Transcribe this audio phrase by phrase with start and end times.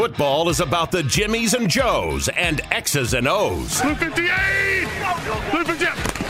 [0.00, 3.82] Football is about the Jimmies and Joes and X's and O's.
[3.82, 4.88] Blue 58!
[5.50, 5.88] Blue 58!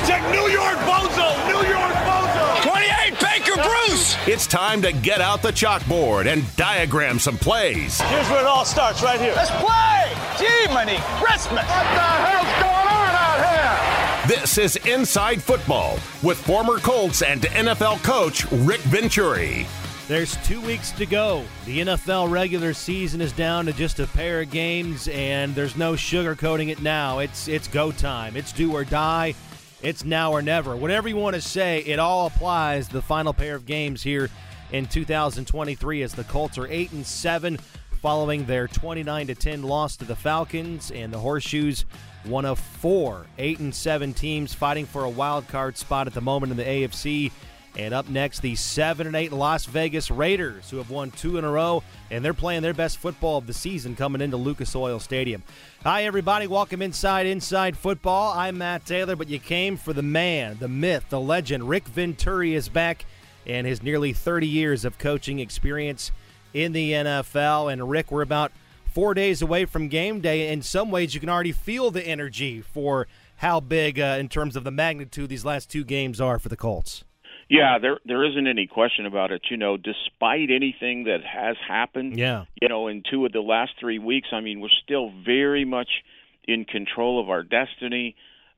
[0.09, 1.47] Check New York Bozo!
[1.47, 2.63] New York Bozo!
[2.69, 4.17] 28 Baker Bruce!
[4.27, 8.01] It's time to get out the chalkboard and diagram some plays.
[8.01, 9.35] Here's where it all starts, right here.
[9.37, 10.17] Let's play!
[10.37, 11.65] Gee, money, Christmas!
[11.65, 14.37] What the hell's going on out here?
[14.37, 19.69] This is Inside Football with former Colts and NFL coach Rick Venturi.
[20.11, 21.45] There's two weeks to go.
[21.67, 25.93] The NFL regular season is down to just a pair of games, and there's no
[25.93, 27.21] sugarcoating it now.
[27.21, 28.37] It's it's go time.
[28.37, 29.37] It's do or die.
[29.83, 30.75] It's now or never.
[30.75, 32.89] Whatever you want to say, it all applies.
[32.89, 34.31] The final pair of games here
[34.73, 37.57] in 2023 as the Colts are eight and seven,
[38.03, 41.85] following their 29 to 10 loss to the Falcons, and the Horseshoes
[42.25, 46.21] one of four eight and seven teams fighting for a wild card spot at the
[46.21, 47.31] moment in the AFC.
[47.77, 51.45] And up next, the 7 and 8 Las Vegas Raiders, who have won two in
[51.45, 54.99] a row, and they're playing their best football of the season coming into Lucas Oil
[54.99, 55.45] Stadium.
[55.85, 56.49] Hi, everybody.
[56.49, 58.33] Welcome inside Inside Football.
[58.37, 61.69] I'm Matt Taylor, but you came for the man, the myth, the legend.
[61.69, 63.07] Rick Venturi is back,
[63.47, 66.11] and his nearly 30 years of coaching experience
[66.53, 67.73] in the NFL.
[67.73, 68.51] And Rick, we're about
[68.93, 70.53] four days away from game day.
[70.53, 74.57] In some ways, you can already feel the energy for how big, uh, in terms
[74.57, 77.05] of the magnitude, these last two games are for the Colts.
[77.51, 79.43] Yeah, there there isn't any question about it.
[79.51, 83.73] You know, despite anything that has happened, yeah, you know, in two of the last
[83.81, 85.89] three weeks, I mean, we're still very much
[86.47, 88.15] in control of our destiny.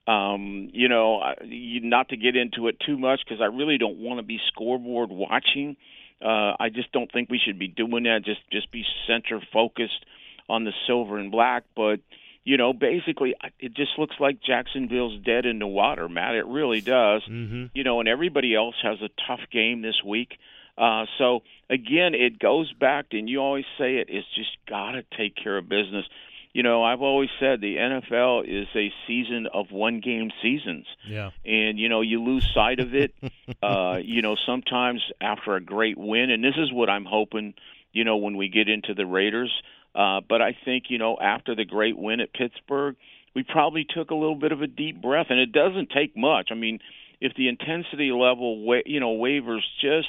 [0.06, 4.18] Um, you know, not to get into it too much because I really don't want
[4.18, 5.76] to be scoreboard watching.
[6.22, 8.24] Uh, I just don't think we should be doing that.
[8.24, 10.04] Just just be center focused
[10.50, 11.64] on the silver and black.
[11.74, 12.00] But
[12.44, 16.34] you know, basically, it just looks like Jacksonville's dead in the water, Matt.
[16.34, 17.22] It really does.
[17.22, 17.66] Mm-hmm.
[17.74, 20.38] You know, and everybody else has a tough game this week.
[20.76, 24.08] Uh, so again, it goes back, and you always say it.
[24.08, 26.04] It's just got to take care of business.
[26.52, 30.86] You know, I've always said the NFL is a season of one game seasons.
[31.06, 31.30] Yeah.
[31.44, 33.14] And you know, you lose sight of it.
[33.62, 37.54] uh, you know, sometimes after a great win, and this is what I'm hoping.
[37.92, 39.52] You know, when we get into the Raiders
[39.94, 42.96] uh, but I think, you know, after the great win at Pittsburgh,
[43.34, 46.48] we probably took a little bit of a deep breath, and it doesn't take much.
[46.50, 46.80] I mean,
[47.20, 50.08] if the intensity level, wa- you know, wavers just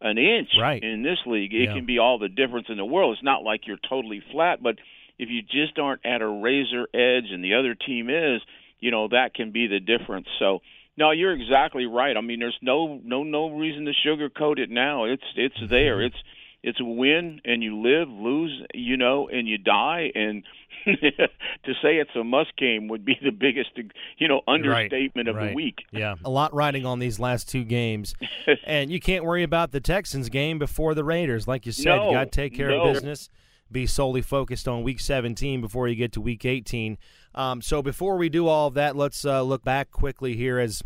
[0.00, 0.82] an inch right.
[0.82, 1.74] in this league, it yeah.
[1.74, 3.14] can be all the difference in the world.
[3.14, 4.76] It's not like you're totally flat, but
[5.18, 8.40] if you just aren't at a razor edge and the other team is,
[8.80, 10.28] you know, that can be the difference.
[10.38, 10.60] So,
[10.96, 12.16] no, you're exactly right.
[12.16, 15.04] I mean, there's no no no reason to sugarcoat it now.
[15.04, 16.02] It's it's there.
[16.02, 16.16] It's
[16.62, 20.10] it's a win and you live, lose, you know, and you die.
[20.14, 20.42] And
[20.84, 23.70] to say it's a must game would be the biggest,
[24.18, 25.48] you know, understatement right, of right.
[25.50, 25.78] the week.
[25.92, 28.14] Yeah, a lot riding on these last two games,
[28.64, 31.46] and you can't worry about the Texans game before the Raiders.
[31.46, 32.82] Like you said, no, you got to take care no.
[32.82, 33.28] of business.
[33.70, 36.96] Be solely focused on Week 17 before you get to Week 18.
[37.34, 40.58] Um, so before we do all of that, let's uh, look back quickly here.
[40.58, 40.82] As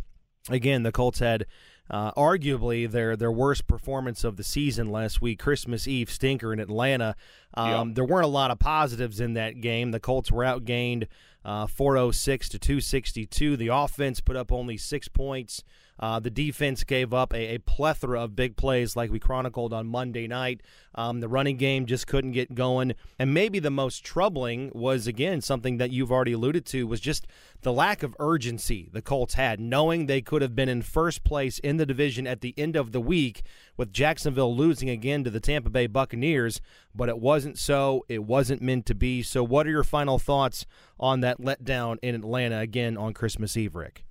[0.51, 1.47] again, the Colts had
[1.91, 6.61] uh, arguably their their worst performance of the season last week, Christmas Eve stinker in
[6.61, 7.15] Atlanta.
[7.55, 7.95] Um, yeah.
[7.95, 9.91] There weren't a lot of positives in that game.
[9.91, 11.07] The Colts were outgained
[11.45, 13.57] uh, 406 to 262.
[13.57, 15.63] The offense put up only six points.
[16.03, 19.87] Uh, the defense gave up a, a, plethora of big plays, like we chronicled on
[19.87, 20.61] Monday night.
[20.97, 25.41] Um, the running game just couldn't get going, and maybe the most troubling was again
[25.41, 27.29] something that you've already alluded to was just
[27.61, 31.61] the lack of urgency the Colts had, knowing they could have been in first place
[31.61, 33.43] in the division at the end of the week,
[33.77, 36.61] with Jacksonville losing again to the Tampa Bay Buccaneers.
[36.93, 38.05] But it wasn't so.
[38.09, 39.23] It wasn't meant to be.
[39.23, 40.67] So, what are your final thoughts
[40.99, 44.05] on that letdown in Atlanta again on Christmas Eve, Rick?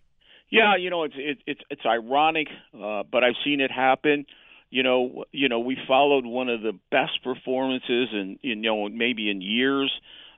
[0.51, 4.25] Yeah, you know it's it, it's it's ironic, uh, but I've seen it happen.
[4.69, 9.31] You know, you know we followed one of the best performances in you know maybe
[9.31, 9.91] in years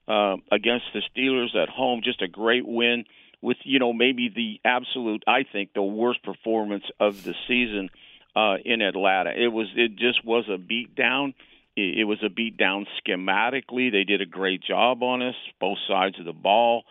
[0.07, 2.01] uh, against the Steelers at home.
[2.03, 3.05] Just a great win
[3.41, 7.89] with you know maybe the absolute I think the worst performance of the season
[8.35, 9.31] uh, in Atlanta.
[9.31, 11.33] It was it just was a beatdown.
[11.75, 13.91] It, it was a beatdown schematically.
[13.91, 16.83] They did a great job on us, both sides of the ball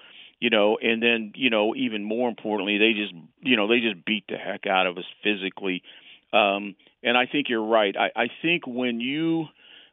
[0.43, 4.05] you know, and then you know even more importantly, they just you know they just
[4.05, 5.85] beat the heck out of us physically.
[6.33, 7.95] Um, and I think you're right.
[7.97, 9.45] I, I think when you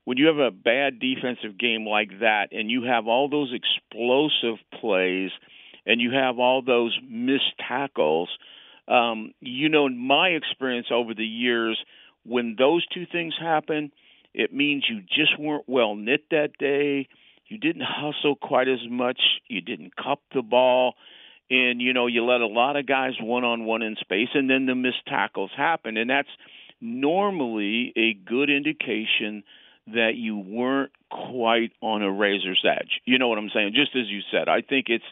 [0.06, 4.57] when you have a bad defensive game like that, and you have all those explosive
[4.81, 5.30] plays,
[5.86, 8.30] and you have all those missed tackles,
[8.88, 11.78] um, you know, in my experience over the years,
[12.25, 13.92] when those two things happen,
[14.34, 17.07] it means you just weren't well knit that day
[17.50, 19.19] you didn't hustle quite as much.
[19.48, 20.96] You didn't cup the ball.
[21.51, 24.48] And, you know, you let a lot of guys one on one in space, and
[24.48, 25.98] then the missed tackles happen.
[25.98, 26.30] And that's
[26.80, 29.44] normally a good indication
[29.88, 33.01] that you weren't quite on a razor's edge.
[33.06, 33.74] You know what I'm saying?
[33.74, 35.04] Just as you said, I think it's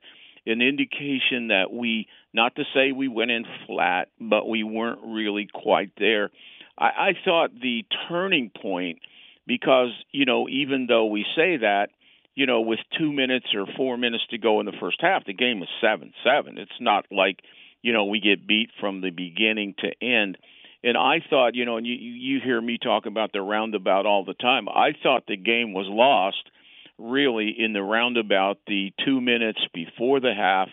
[0.46, 5.48] an indication that we, not to say we went in flat, but we weren't really
[5.52, 6.30] quite there.
[6.78, 9.00] I, I thought the turning point,
[9.48, 11.90] because, you know, even though we say that,
[12.38, 15.34] you know, with two minutes or four minutes to go in the first half, the
[15.34, 16.60] game was 7 7.
[16.60, 17.40] It's not like,
[17.82, 20.38] you know, we get beat from the beginning to end.
[20.84, 24.24] And I thought, you know, and you, you hear me talk about the roundabout all
[24.24, 24.70] the time.
[24.70, 26.52] I thought the game was lost
[27.00, 30.70] really in the roundabout the two minutes before the half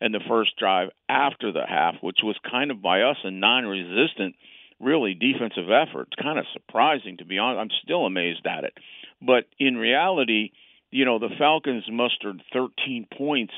[0.00, 3.66] and the first drive after the half, which was kind of by us a non
[3.66, 4.36] resistant,
[4.78, 6.10] really defensive effort.
[6.12, 7.60] It's kind of surprising, to be honest.
[7.60, 8.74] I'm still amazed at it.
[9.20, 10.52] But in reality,
[10.90, 13.52] you know, the Falcons mustered 13 points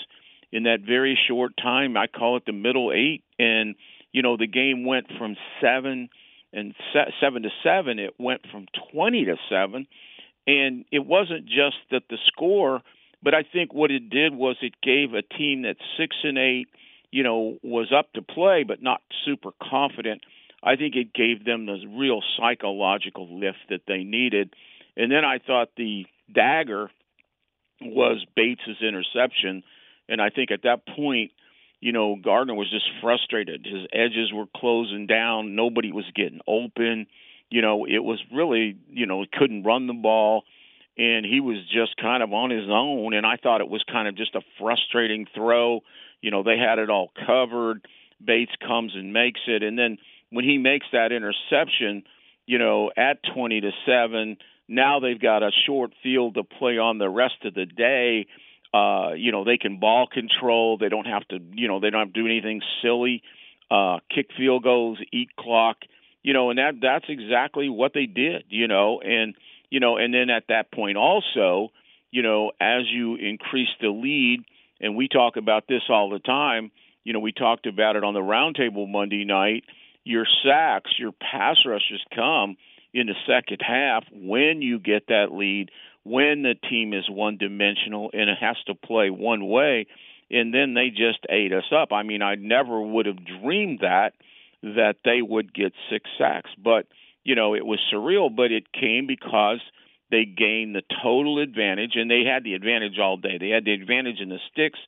[0.52, 1.96] in that very short time.
[1.96, 3.22] I call it the middle eight.
[3.38, 3.76] And,
[4.12, 6.08] you know, the game went from seven
[6.52, 6.74] and
[7.20, 7.98] seven to seven.
[7.98, 9.86] It went from 20 to seven
[10.46, 12.82] and it wasn't just that the score,
[13.22, 16.68] but I think what it did was it gave a team that six and eight,
[17.10, 20.22] you know, was up to play but not super confident.
[20.62, 24.54] I think it gave them the real psychological lift that they needed.
[24.96, 26.90] And then I thought the dagger
[27.80, 29.62] was Bates's interception,
[30.08, 31.32] and I think at that point,
[31.80, 33.64] you know, Gardner was just frustrated.
[33.64, 35.54] His edges were closing down.
[35.54, 37.06] Nobody was getting open
[37.50, 40.44] you know, it was really, you know, couldn't run the ball
[40.96, 44.08] and he was just kind of on his own and I thought it was kind
[44.08, 45.80] of just a frustrating throw.
[46.22, 47.86] You know, they had it all covered.
[48.24, 49.98] Bates comes and makes it and then
[50.30, 52.04] when he makes that interception,
[52.46, 54.36] you know, at 20 to 7,
[54.70, 58.26] now they've got a short field to play on the rest of the day.
[58.72, 60.78] Uh, you know, they can ball control.
[60.78, 63.22] They don't have to, you know, they don't have to do anything silly.
[63.70, 65.76] Uh, kick field goals, eat clock
[66.22, 69.34] you know, and that that's exactly what they did, you know, and
[69.70, 71.70] you know, and then at that point also,
[72.10, 74.44] you know, as you increase the lead,
[74.80, 76.70] and we talk about this all the time,
[77.04, 79.64] you know, we talked about it on the roundtable Monday night.
[80.04, 82.56] Your sacks, your pass rushes come
[82.92, 85.70] in the second half when you get that lead,
[86.04, 89.86] when the team is one dimensional and it has to play one way,
[90.30, 91.92] and then they just ate us up.
[91.92, 94.12] I mean, I never would have dreamed that
[94.62, 96.50] that they would get six sacks.
[96.62, 96.86] But,
[97.24, 99.60] you know, it was surreal, but it came because
[100.10, 103.38] they gained the total advantage and they had the advantage all day.
[103.38, 104.78] They had the advantage in the sticks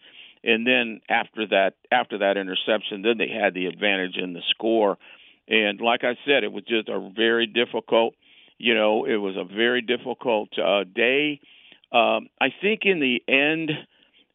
[0.45, 4.99] and then after that after that interception, then they had the advantage in the score.
[5.49, 8.15] And like I said, it was just a very difficult,
[8.59, 11.41] you know, it was a very difficult uh, day.
[11.93, 13.71] Um, I think in the end,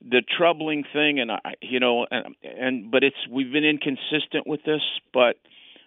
[0.02, 4.64] the troubling thing, and I, you know, and, and but it's we've been inconsistent with
[4.64, 4.82] this,
[5.14, 5.38] but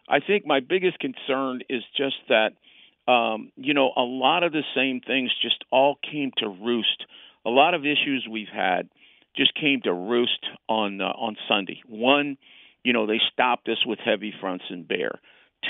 [0.09, 2.55] I think my biggest concern is just that,
[3.11, 7.05] um, you know, a lot of the same things just all came to roost.
[7.47, 8.89] A lot of issues we've had
[9.37, 11.81] just came to roost on uh, on Sunday.
[11.87, 12.37] One,
[12.85, 15.21] you know, they stopped us with heavy fronts and bear.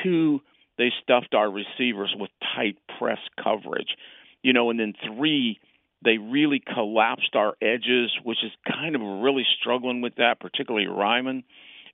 [0.03, 0.41] Two,
[0.79, 3.97] they stuffed our receivers with tight press coverage.
[4.43, 5.59] You know, and then three,
[6.03, 11.43] they really collapsed our edges, which is kind of really struggling with that, particularly Raimann.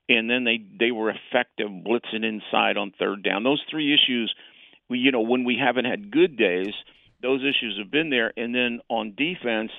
[0.08, 3.42] And then they they were effective blitzing inside on third down.
[3.42, 4.32] Those three issues,
[4.88, 6.74] we, you know, when we haven't had good days,
[7.22, 8.32] those issues have been there.
[8.37, 9.73] And then on defense,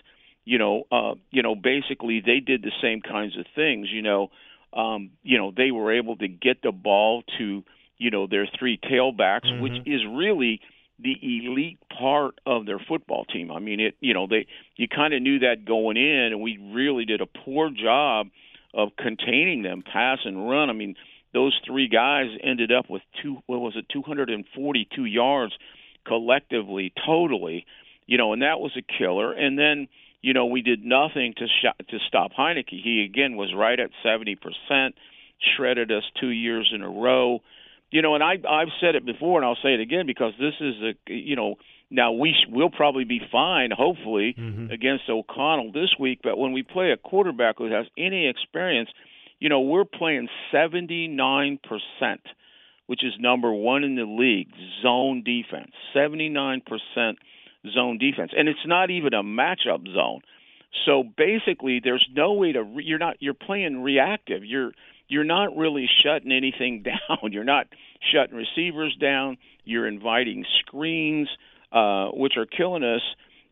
[0.43, 3.87] you know, uh, you know, basically they did the same kinds of things.
[3.89, 4.31] You know,
[4.73, 7.63] um, you know, they were able to get the ball to,
[7.97, 9.61] you know, their three tailbacks, mm-hmm.
[9.61, 10.61] which is really
[10.99, 13.51] the elite part of their football team.
[13.51, 16.57] I mean, it you know they you kind of knew that going in, and we
[16.73, 18.27] really did a poor job
[18.73, 20.69] of containing them, pass and run.
[20.69, 20.95] I mean,
[21.33, 25.53] those three guys ended up with two what was it, 242 yards
[26.05, 27.65] collectively, totally,
[28.05, 29.33] you know, and that was a killer.
[29.33, 29.87] And then
[30.21, 32.69] you know we did nothing to sh- to stop Heinicke.
[32.69, 34.95] He again was right at 70 percent,
[35.55, 37.41] shredded us two years in a row
[37.91, 40.53] you know, and I I've said it before, and I'll say it again because this
[40.59, 41.55] is a you know
[41.89, 44.71] now we sh- we'll probably be fine, hopefully, mm-hmm.
[44.71, 46.19] against O'Connell this week.
[46.21, 48.89] But when we play a quarterback who has any experience,
[49.39, 52.21] you know, we're playing seventy nine percent,
[52.87, 55.71] which is number one in the league zone defense.
[55.93, 57.19] Seventy nine percent
[57.73, 60.21] zone defense, and it's not even a matchup zone.
[60.85, 64.43] So basically, there's no way to re- you're not you're playing reactive.
[64.43, 64.71] You're
[65.07, 67.31] you're not really shutting anything down.
[67.31, 67.67] You're not
[68.13, 69.37] shutting receivers down.
[69.63, 71.29] You're inviting screens,
[71.71, 73.01] uh, which are killing us,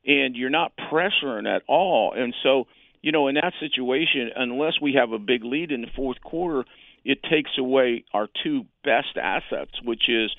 [0.06, 2.14] and you're not pressuring at all.
[2.16, 2.66] And so,
[3.02, 6.66] you know, in that situation, unless we have a big lead in the fourth quarter,
[7.04, 10.32] it takes away our two best assets, which is,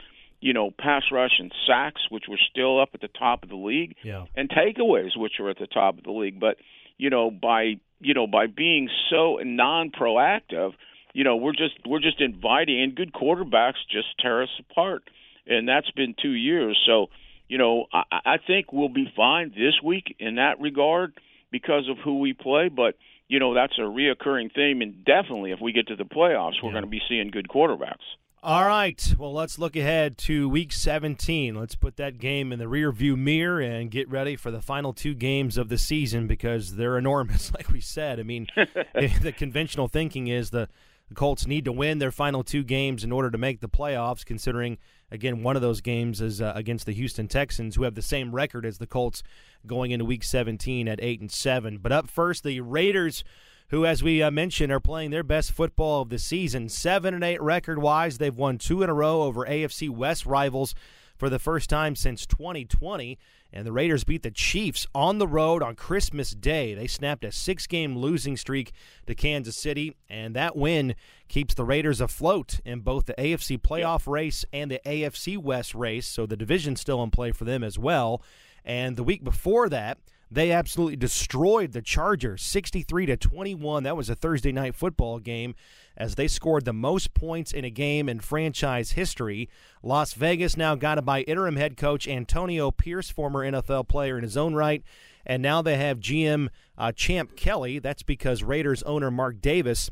[0.47, 3.57] you know, pass rush and sacks, which were still up at the top of the
[3.71, 4.27] league, Yeah.
[4.37, 6.39] and takeaways, which were at the top of the league.
[6.39, 6.57] But
[6.99, 7.63] you know, by
[8.01, 10.75] you know, by being so non-proactive,
[11.15, 15.03] you know, we're just we're just inviting, and good quarterbacks just tear us apart,
[15.47, 16.79] and that's been two years.
[16.87, 17.07] So,
[17.49, 21.15] you know, I, I think we'll be fine this week in that regard
[21.51, 22.95] because of who we play, but.
[23.29, 26.69] You know that's a reoccurring theme, and definitely if we get to the playoffs, we're
[26.69, 26.75] Yeah.
[26.75, 28.07] going to be seeing good quarterbacks.
[28.47, 29.13] All right.
[29.19, 31.57] Well, let's look ahead to week 17.
[31.57, 34.93] Let's put that game in the rear view mirror and get ready for the final
[34.93, 38.21] two games of the season because they're enormous, like we said.
[38.21, 38.47] I mean,
[38.95, 40.69] the conventional thinking is the,
[41.09, 44.25] the Colts need to win their final two games in order to make the playoffs,
[44.25, 44.79] considering,
[45.11, 48.33] again, one of those games is uh, against the Houston Texans, who have the same
[48.33, 49.25] record as the Colts
[49.67, 51.79] going into week 17 at 8 and 7.
[51.79, 53.25] But up first, the Raiders
[53.69, 56.69] who, as we uh, mentioned, are playing their best football of the season.
[56.69, 60.75] Seven and eight record wise, they've won two in a row over AFC West rivals
[61.17, 63.19] for the first time since 2020.
[63.53, 66.75] And the Raiders beat the Chiefs on the road on Christmas Day.
[66.75, 68.73] They snapped a six game losing streak
[69.07, 70.95] to Kansas City, and that win
[71.29, 76.07] keeps the Raiders afloat in both the AFC playoff race and the AFC West race.
[76.07, 78.23] So the division's still in play for them as well.
[78.65, 79.99] And the week before that,
[80.31, 83.85] they absolutely destroyed the Chargers 63 to 21.
[83.85, 85.55] That was a Thursday night football game
[85.97, 89.49] as they scored the most points in a game in franchise history.
[89.83, 94.25] Las Vegas now got it by interim head coach Antonio Pierce, former NFL player in
[94.25, 94.83] his own right.
[95.25, 97.79] And now they have GM uh, Champ Kelly.
[97.79, 99.91] That's because Raiders owner Mark Davis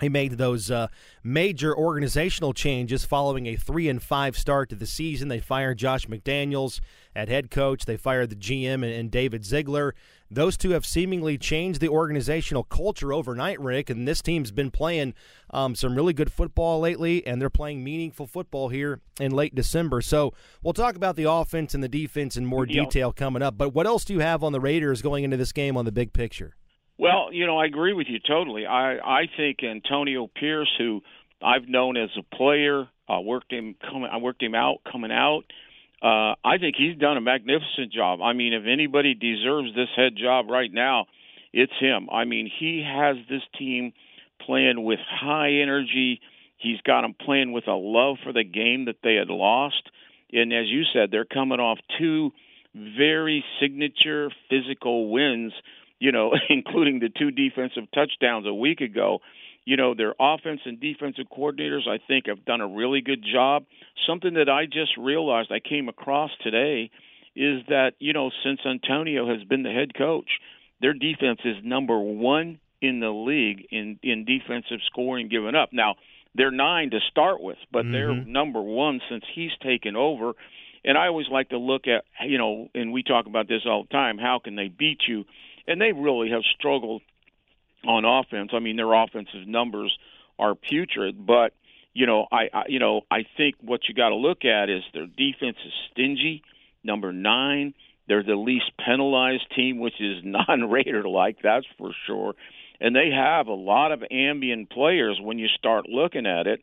[0.00, 0.88] he made those uh,
[1.24, 5.28] major organizational changes following a three and five start to the season.
[5.28, 6.80] They fired Josh McDaniels
[7.14, 7.86] at head coach.
[7.86, 9.94] They fired the GM and, and David Ziegler.
[10.30, 13.88] Those two have seemingly changed the organizational culture overnight, Rick.
[13.88, 15.14] And this team's been playing
[15.50, 20.02] um, some really good football lately, and they're playing meaningful football here in late December.
[20.02, 23.56] So we'll talk about the offense and the defense in more detail coming up.
[23.56, 25.92] But what else do you have on the Raiders going into this game on the
[25.92, 26.56] big picture?
[26.98, 28.66] Well, you know, I agree with you totally.
[28.66, 31.02] I I think Antonio Pierce, who
[31.42, 35.44] I've known as a player, uh, worked him coming, I worked him out coming out.
[36.02, 38.20] Uh, I think he's done a magnificent job.
[38.22, 41.06] I mean, if anybody deserves this head job right now,
[41.52, 42.08] it's him.
[42.10, 43.92] I mean, he has this team
[44.44, 46.20] playing with high energy.
[46.58, 49.82] He's got them playing with a love for the game that they had lost.
[50.32, 52.32] And as you said, they're coming off two
[52.74, 55.52] very signature physical wins,
[55.98, 59.20] you know, including the two defensive touchdowns a week ago.
[59.64, 63.64] You know, their offense and defensive coordinators, I think, have done a really good job.
[64.06, 66.90] Something that I just realized I came across today
[67.34, 70.28] is that, you know, since Antonio has been the head coach,
[70.80, 75.70] their defense is number one in the league in, in defensive scoring given up.
[75.72, 75.96] Now,
[76.34, 77.92] they're nine to start with, but mm-hmm.
[77.92, 80.32] they're number one since he's taken over.
[80.84, 83.82] And I always like to look at, you know, and we talk about this all
[83.82, 84.18] the time.
[84.18, 85.24] How can they beat you?
[85.66, 87.02] And they really have struggled
[87.86, 88.50] on offense.
[88.52, 89.96] I mean, their offensive numbers
[90.38, 91.52] are putrid, but
[91.94, 94.82] you know, I, I you know, I think what you got to look at is
[94.92, 96.42] their defense is stingy.
[96.84, 97.74] Number nine,
[98.06, 102.34] they're the least penalized team, which is non-Raider like, that's for sure.
[102.80, 106.62] And they have a lot of ambient players when you start looking at it.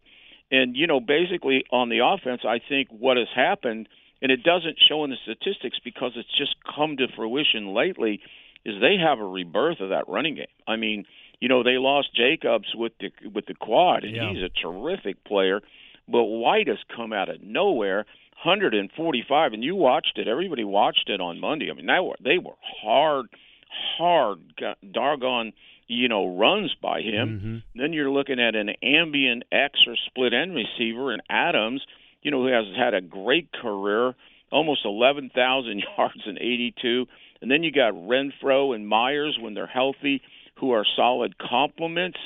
[0.51, 3.89] And you know, basically on the offense, I think what has happened,
[4.21, 8.21] and it doesn't show in the statistics because it's just come to fruition lately,
[8.65, 10.45] is they have a rebirth of that running game.
[10.67, 11.05] I mean,
[11.39, 14.31] you know, they lost Jacobs with the with the quad, and Yeah.
[14.31, 15.61] he's a terrific player.
[16.07, 18.05] But White has come out of nowhere,
[18.43, 20.27] 145, and you watched it.
[20.27, 21.69] Everybody watched it on Monday.
[21.69, 23.27] I mean, they were they were hard,
[23.97, 25.53] hard, go- doggone,
[25.87, 27.63] you know, runs by him.
[27.73, 27.79] Mm-hmm.
[27.81, 31.83] Then you're looking at an ambient X or split end receiver in Adams,
[32.21, 34.13] you know, who has had a great career,
[34.51, 37.05] almost 11,000 yards and 82.
[37.43, 40.21] And then you got Renfrow and Meyers when they're healthy,
[40.59, 42.17] who are solid complements.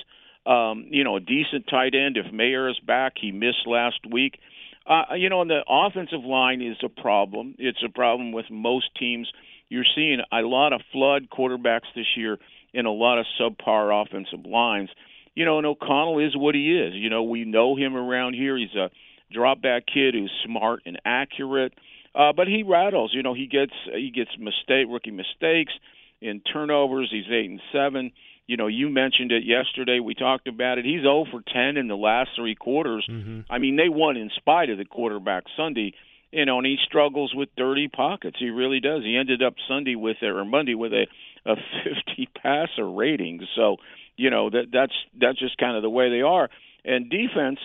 [0.45, 2.17] Um, you know, a decent tight end.
[2.17, 4.39] If Mayer is back, he missed last week.
[4.86, 7.55] Uh, you know, and the offensive line is a problem.
[7.57, 9.27] It's a problem with most teams.
[9.69, 12.38] You're seeing a lot of flood quarterbacks this year
[12.75, 14.89] and a lot of subpar offensive lines.
[15.33, 16.93] You know, and O'Connell is what he is.
[16.93, 18.55] You know, we know him around here.
[18.55, 18.91] He's a
[19.33, 21.74] drop back kid who's smart and accurate.
[22.17, 23.12] Uh, but he rattles.
[23.13, 25.74] You know, he gets he gets mistake rookie mistakes
[26.19, 27.09] in turnovers.
[27.12, 28.12] He's eight and seven.
[28.47, 30.00] You know, you mentioned it yesterday.
[30.00, 30.86] We talked about it.
[30.86, 33.05] He's 0 for 10 in the last three quarters.
[33.50, 35.93] I mean, they won in spite of the quarterback Sunday.
[36.31, 38.38] You know, and he struggles with dirty pockets.
[38.39, 39.03] He really does.
[39.03, 41.07] He ended up Sunday with a, or Monday with a
[41.45, 43.45] a 50 passer rating.
[43.55, 43.77] So,
[44.15, 46.50] you know, that that's that's just kind of the way they are.
[46.83, 47.59] And defense,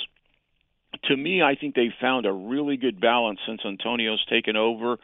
[1.05, 4.99] to me, I think they found a really good balance since Antonio's taken over,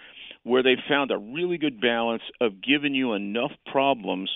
[0.44, 4.30] where they found a really good balance of giving you enough problems,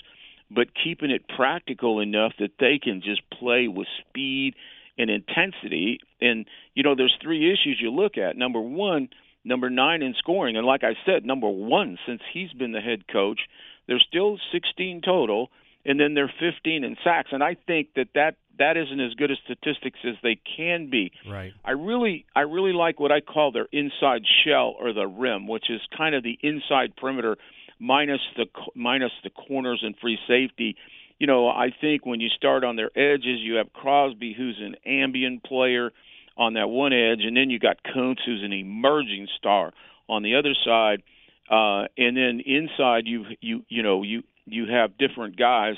[0.51, 4.55] but keeping it practical enough that they can just play with speed
[4.97, 5.99] and intensity.
[6.21, 6.45] And
[6.75, 8.37] you know, there's three issues you look at.
[8.37, 9.09] Number one,
[9.43, 13.07] number nine in scoring, and like I said, number one since he's been the head
[13.07, 13.41] coach.
[13.87, 15.49] They're still 16 total,
[15.85, 17.29] and then they're 15 in sacks.
[17.31, 21.11] And I think that that that isn't as good a statistics as they can be.
[21.29, 21.53] Right.
[21.65, 25.69] I really I really like what I call their inside shell or the rim, which
[25.69, 27.37] is kind of the inside perimeter
[27.79, 28.45] minus the
[28.75, 30.75] minus the corners and free safety.
[31.19, 34.75] You know, I think when you start on their edges, you have Crosby, who's an
[34.85, 35.91] ambient player
[36.35, 39.71] on that one edge, and then you got Koonce, who's an emerging star
[40.09, 41.03] on the other side.
[41.49, 45.75] Uh, and then inside, you you you know you you have different guys.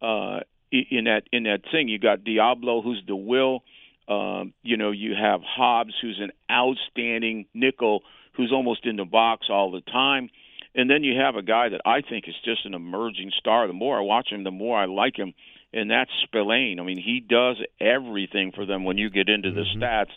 [0.00, 0.40] Uh,
[0.72, 1.88] in that in that thing.
[1.88, 3.62] You got Deablo, who's the will.
[4.08, 8.02] Um, you know, you have Hobbs, who's an outstanding nickel,
[8.36, 10.28] who's almost in the box all the time.
[10.74, 13.66] And then you have a guy that I think is just an emerging star.
[13.66, 15.34] The more I watch him, the more I like him,
[15.72, 16.80] and that's Spillane.
[16.80, 19.82] I mean, he does everything for them when you get into the mm-hmm.
[19.82, 20.10] stats.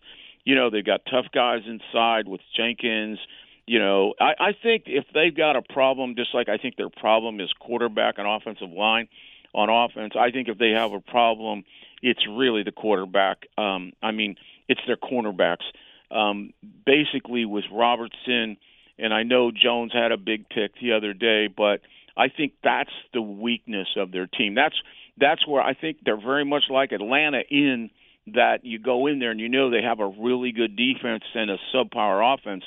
[0.45, 3.19] You know, they've got tough guys inside with Jenkins.
[3.65, 6.89] You know, I, I think if they've got a problem, just like I think their
[6.89, 9.07] problem is quarterback and offensive line,
[9.55, 10.13] on offense.
[10.19, 11.63] I think if they have a problem,
[12.01, 13.47] it's really the quarterback.
[13.57, 14.35] Um, I mean,
[14.67, 15.63] it's their cornerbacks.
[16.11, 16.53] Um,
[16.85, 18.57] basically, with Robertson,
[18.99, 21.81] and I know Jones had a big pick the other day, but
[22.15, 24.53] I think that's the weakness of their team.
[24.55, 24.75] That's
[25.17, 27.89] that's where I think they're very much like Atlanta in
[28.33, 31.49] that you go in there and you know they have a really good defense and
[31.49, 32.63] a subpar offense,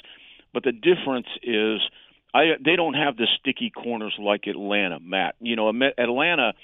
[0.55, 1.81] but the difference is
[2.35, 5.35] I they don't have the sticky corners like Atlanta, Matt.
[5.41, 6.55] You know, Atlanta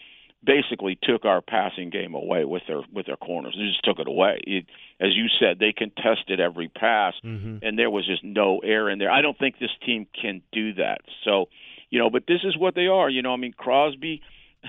[0.45, 3.55] basically took our passing game away with their with their corners.
[3.57, 4.41] They just took it away.
[4.47, 4.67] It,
[5.01, 7.59] as you said, they contested every pass, mm-hmm.
[7.63, 9.11] and there was just no air in there.
[9.11, 10.99] I don't think this team can do that.
[11.25, 11.47] So,
[11.91, 13.09] you know, but this is what they are.
[13.09, 14.23] You know, I mean, Crosby.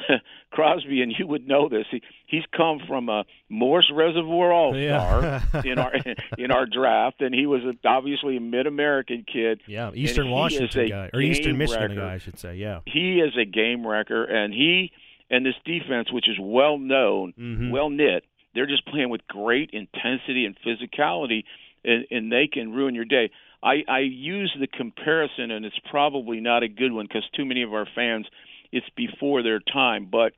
[0.51, 1.85] Crosby, and you would know this.
[1.89, 4.81] He he's come from a Morse Reservoir All Star
[5.23, 5.41] yeah.
[5.63, 5.93] in our
[6.37, 9.61] in our draft, and he was a, obviously a Mid American kid.
[9.67, 12.01] Yeah, Eastern Washington guy or Eastern Michigan wrecker.
[12.01, 12.55] guy, I should say.
[12.55, 14.91] Yeah, he is a game wrecker, and he
[15.35, 17.69] and this defense, which is well known, mm-hmm.
[17.69, 21.43] well knit, they're just playing with great intensity and physicality,
[21.83, 23.31] and, and they can ruin your day.
[23.61, 27.63] I, I use the comparison, and it's probably not a good one because too many
[27.63, 28.27] of our fans,
[28.71, 30.07] it's before their time.
[30.09, 30.31] But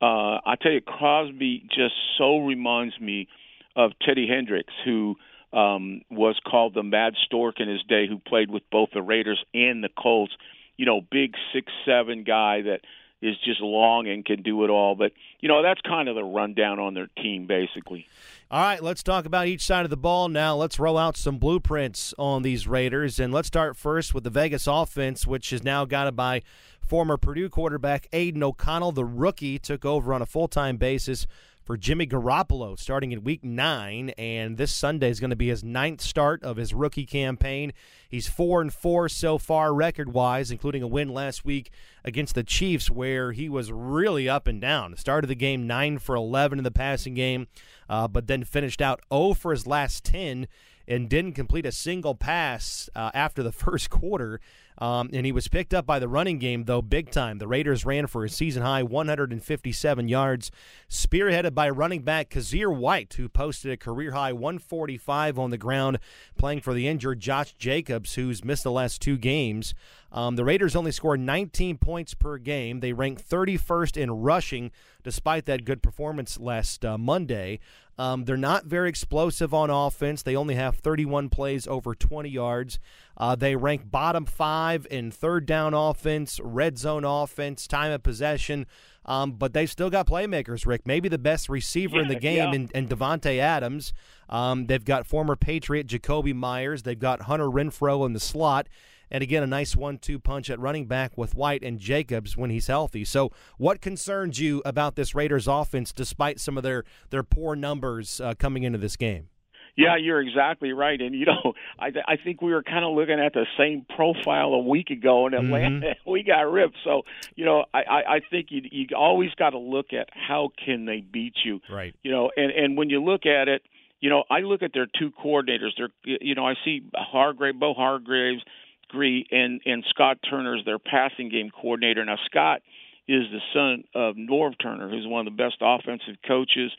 [0.00, 3.26] uh, I tell you, Crosby just so reminds me
[3.74, 5.16] of Teddy Hendricks, who
[5.52, 9.42] um, was called the Mad Stork in his day, who played with both the Raiders
[9.52, 10.34] and the Colts.
[10.76, 12.82] You know, big six seven guy that
[13.26, 14.94] is just long and can do it all.
[14.94, 18.06] But you know that's kind of the rundown on their team, basically.
[18.50, 20.54] All right, let's talk about each side of the ball now.
[20.54, 24.66] Let's roll out some blueprints on these Raiders, and let's start first with the Vegas
[24.66, 26.42] offense, which is now guided by
[26.80, 28.92] former Purdue quarterback Aidan O'Connell.
[28.92, 31.26] The rookie took over on a full time basis
[31.66, 35.64] for Jimmy Garoppolo starting in week nine, and this Sunday is going to be his
[35.64, 37.72] ninth start of his rookie campaign.
[38.08, 41.72] He's four and four so far record wise, including a win last week
[42.04, 44.96] against the Chiefs, where he was really up and down.
[44.96, 47.48] Started the game nine for eleven in the passing game,
[47.90, 50.46] uh, but then finished out 0 for his last ten
[50.88, 54.40] and didn't complete a single pass uh, after the first quarter.
[54.78, 57.38] Um, and he was picked up by the running game, though, big time.
[57.38, 60.50] The Raiders ran for a season high 157 yards,
[60.90, 65.98] spearheaded by running back Kyzir White, who posted a career high 145 on the ground,
[66.36, 69.74] playing for the injured Josh Jacobs, who's missed the last two games.
[70.12, 72.80] Um, the Raiders only scored 19 points per game.
[72.80, 74.70] They rank 31st in rushing,
[75.02, 77.60] despite that good performance last uh, Monday.
[77.98, 80.22] Um, they're not very explosive on offense.
[80.22, 82.78] They only have 31 plays over 20 yards.
[83.16, 88.66] Uh, they rank bottom five in third down offense, red zone offense, time of possession.
[89.06, 90.82] Um, but they've still got playmakers, Rick.
[90.84, 92.52] Maybe the best receiver yeah, in the game yeah.
[92.52, 93.92] in, in Adams.
[94.28, 96.82] Um, they've got former Patriot Jakobi Meyers.
[96.82, 98.68] They've got Hunter Renfrow in the slot.
[99.10, 102.50] And again, a nice one two punch at running back with White and Jacobs when
[102.50, 103.04] he's healthy.
[103.04, 108.20] So, what concerns you about this Raiders offense despite some of their, their poor numbers
[108.20, 109.28] uh, coming into this game?
[109.76, 111.00] Yeah, you're exactly right.
[111.00, 114.48] And you know, I I think we were kind of looking at the same profile
[114.54, 115.86] a week ago in Atlanta.
[115.86, 116.10] Mm-hmm.
[116.10, 116.76] we got ripped.
[116.82, 117.02] So
[117.34, 120.86] you know, I I, I think you you always got to look at how can
[120.86, 121.60] they beat you.
[121.70, 121.94] Right.
[122.02, 123.62] You know, and and when you look at it,
[124.00, 125.72] you know, I look at their two coordinators.
[125.76, 128.42] They're you know, I see Hargrave, Bo Hargraves
[128.88, 132.04] Gree and and Scott Turner's their passing game coordinator.
[132.04, 132.62] Now Scott
[133.08, 136.72] is the son of Norv Turner, who's one of the best offensive coaches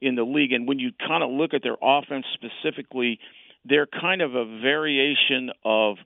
[0.00, 0.52] in the league.
[0.52, 3.18] And when you kind of look at their offense specifically,
[3.64, 5.96] they're kind of a variation of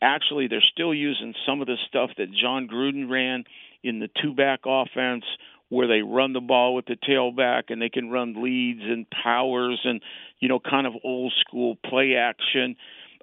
[0.00, 3.44] actually they're still using some of the stuff that Jon Gruden ran
[3.82, 5.24] in the two back offense
[5.68, 9.80] where they run the ball with the tailback and they can run leads and powers
[9.84, 10.00] and
[10.40, 12.76] you know kind of old school play action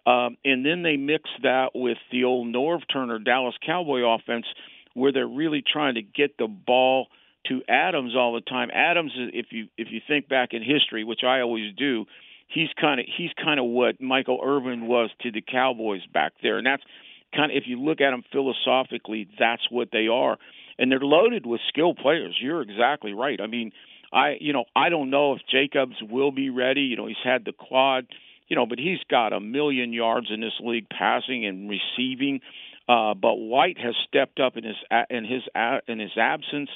[0.06, 4.46] um, and then they mix that with the old Norv Turner Dallas Cowboy offense
[4.94, 7.08] where they're really trying to get the ball
[7.48, 8.70] to Adams all the time.
[8.74, 12.06] Adams, if you if you think back in history, which I always do,
[12.48, 16.58] he's kind of he's kind of what Michael Irvin was to the Cowboys back there,
[16.58, 16.84] and that's
[17.36, 20.38] kind of if you look at them philosophically, that's what they are,
[20.80, 22.38] and they're loaded with skilled players.
[22.42, 23.40] You're exactly right.
[23.42, 23.72] I mean,
[24.12, 26.82] I you know I don't know if Jacobs will be ready.
[26.82, 28.08] You know, he's had the quad,
[28.48, 32.42] you know, but he's got a million yards in this league passing and receiving.
[32.88, 34.76] Uh, but White has stepped up in his
[35.10, 35.42] in his
[35.88, 36.70] in his absence.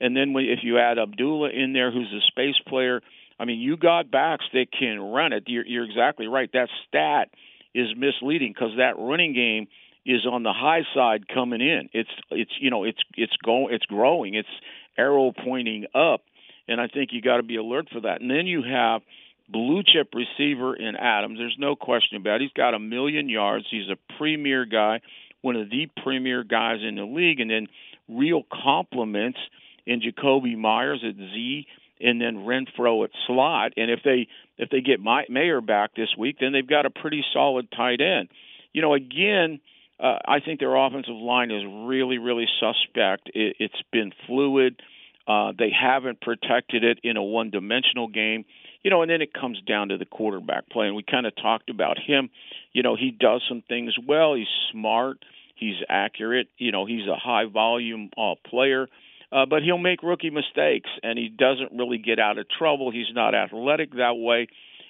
[0.00, 3.00] And then if you add Abdullah in there, who's a space player,
[3.40, 5.44] I mean, you got backs that can run it.
[5.46, 6.50] You're, you're exactly right.
[6.52, 7.30] That stat
[7.74, 9.68] is misleading because that running game
[10.04, 11.88] is on the high side coming in.
[11.92, 14.34] It's it's you know it's it's going it's growing.
[14.34, 14.48] It's
[14.96, 16.22] arrow pointing up,
[16.68, 18.20] and I think you got to be alert for that.
[18.20, 19.02] And then you have
[19.48, 21.38] blue chip receiver in Adams.
[21.38, 22.42] There's no question about it.
[22.42, 23.66] He's got a million yards.
[23.70, 25.00] He's a premier guy,
[25.42, 27.66] one of the premier guys in the league, and then
[28.08, 29.38] real compliments–
[29.86, 31.66] in Jakobi Meyers at Z
[32.00, 33.72] and then Renfrow at slot.
[33.76, 34.28] And if they
[34.58, 38.00] if they get My, Mayer back this week, then they've got a pretty solid tight
[38.00, 38.28] end.
[38.72, 39.60] You know, again,
[39.98, 43.30] uh, I think their offensive line is really really suspect.
[43.32, 44.82] It, it's been fluid.
[45.26, 48.44] Uh, they haven't protected it in a one-dimensional game.
[48.82, 51.34] You know, and then it comes down to the quarterback play, and we kind of
[51.36, 52.30] talked about him.
[52.72, 54.34] You know, he does some things well.
[54.34, 55.24] He's smart.
[55.56, 56.48] He's accurate.
[56.58, 58.88] You know, he's a high volume uh, player
[59.32, 62.90] uh, but he'll make rookie mistakes, and he doesn't really get out of trouble.
[62.90, 64.48] He's not athletic that way.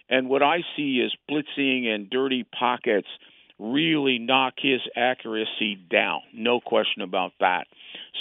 [0.09, 3.09] And what I see is blitzing and dirty pockets
[3.59, 6.20] really knock his accuracy down.
[6.35, 7.66] No question about that.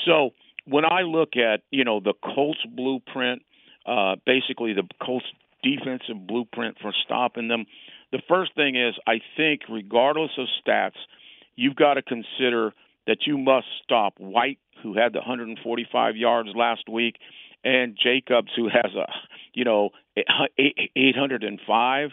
[0.05, 0.31] So
[0.65, 3.43] when I look at you know the Colts blueprint,
[3.85, 5.25] uh, basically the Colts
[5.65, 7.65] defensive blueprint for stopping them,
[8.11, 10.97] the first thing is I think regardless of stats,
[11.55, 12.73] you've got to consider
[13.07, 17.15] that you must stop White, who had the 145 yards last week,
[17.63, 19.07] and Jacobs, who has a,
[19.53, 22.09] you know, 805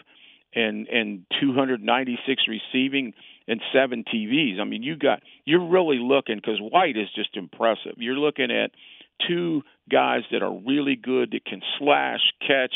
[0.55, 3.13] and and 296 receiving
[3.47, 4.59] and seven TVs.
[4.59, 7.93] I mean, you got you're really looking because White is just impressive.
[7.97, 8.71] You're looking at
[9.27, 12.73] two guys that are really good that can slash, catch,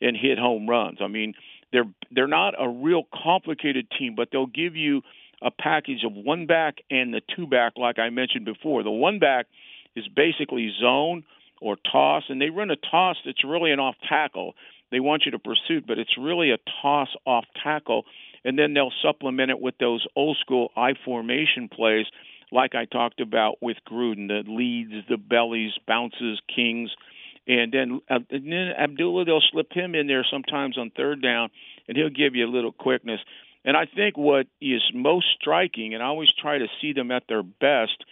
[0.00, 0.98] and hit home runs.
[1.00, 1.34] I mean,
[1.72, 5.02] they're they're not a real complicated team, but they'll give you
[5.42, 8.82] a package of one back and the two back, like I mentioned before.
[8.82, 9.46] The one back
[9.96, 11.24] is basically zone
[11.60, 14.54] or toss, and they run a toss that's really an off tackle.
[14.90, 18.04] They want you to pursue, but it's really a toss off tackle,
[18.44, 22.06] and then they'll supplement it with those old school I formation plays,
[22.52, 26.90] like I talked about with Gruden, the leads, the bellies, bounces, kings.
[27.46, 31.50] And then, uh, and then Abdullah, they'll slip him in there sometimes on third down,
[31.88, 33.20] and he'll give you a little quickness.
[33.64, 37.24] And I think what is most striking, and I always try to see them at
[37.28, 38.04] their best,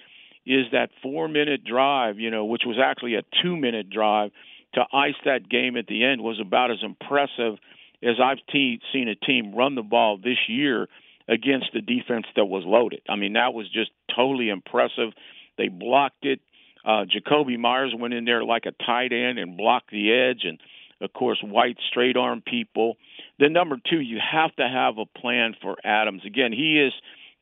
[0.47, 4.31] is that four minute drive, you know, which was actually a two minute drive
[4.75, 7.59] to ice that game at the end was about as impressive
[8.03, 10.89] as I've te- seen a team run the ball this year
[11.29, 13.03] against the defense that was loaded.
[13.09, 15.13] I mean, that was just totally impressive.
[15.57, 16.41] They blocked it.
[16.85, 20.59] Uh, Jakobi Meyers went in there like a tight end and blocked the edge, and
[21.01, 22.97] of course, White straight arm people.
[23.39, 26.23] Then number two, you have to have a plan for Adams.
[26.25, 26.93] Again, he is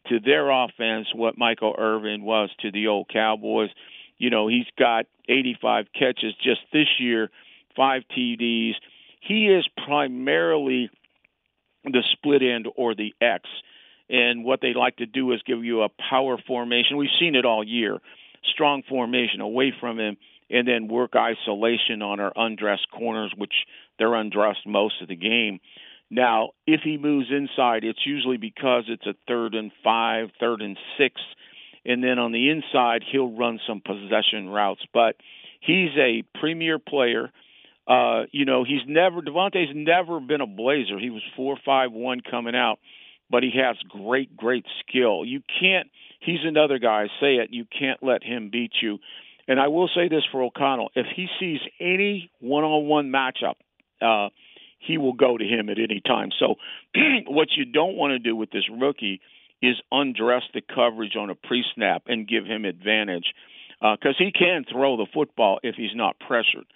[0.09, 3.71] to their offense what Michael Irvin was to the old Cowboys.
[4.19, 7.31] You know, he's got 85 catches just this year,
[7.77, 8.75] five TDs.
[9.21, 10.91] He is primarily
[11.85, 13.45] the split end or the X.
[14.09, 16.97] And what they like to do is give you a power formation.
[16.97, 17.99] We've seen it all year.
[18.53, 20.17] Strong formation away from him
[20.51, 23.53] and then work isolation on our undressed corners, which
[23.99, 25.59] they're undressed most of the game.
[26.11, 30.79] Now, if he moves inside, it's usually because it's a third and five, third and
[30.97, 31.21] six,
[31.85, 34.83] and then on the inside, he'll run some possession routes.
[34.95, 35.17] But
[35.61, 37.33] he's a premier player.
[37.89, 40.99] Uh, you know, he's never Davante's never been a blazer.
[40.99, 42.79] He was four five one coming out,
[43.31, 45.25] but he has great, great skill.
[45.25, 45.89] You can't.
[46.21, 47.07] He's another guy.
[47.21, 47.51] Say it.
[47.53, 48.99] You can't let him beat you.
[49.49, 53.55] And I will say this for O'Connell: if he sees any one-on-one matchup,
[54.03, 54.31] uh,
[54.79, 56.31] he will go to him at any time.
[56.39, 56.57] So,
[57.27, 59.21] what you don't want to do with this rookie
[59.63, 63.25] is undress the coverage on a pre-snap and give him advantage
[63.81, 66.67] because uh, he can throw the football if he's not pressured.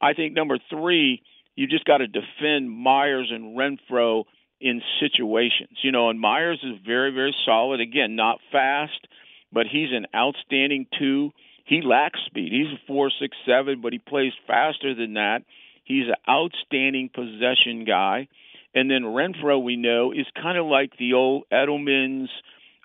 [0.00, 1.22] I think number three,
[1.56, 4.24] you just got to defend Meyers and Renfrow
[4.60, 5.78] in situations.
[5.82, 7.80] You know, and Meyers is very, very solid.
[7.80, 9.06] Again, not fast,
[9.52, 11.32] but he's an outstanding two.
[11.64, 12.52] He lacks speed.
[12.52, 15.42] He's a four, six, seven, but he plays faster than that.
[15.84, 18.28] He's an outstanding possession guy.
[18.74, 22.30] And then Renfrow, we know, is kind of like the old Edelman's,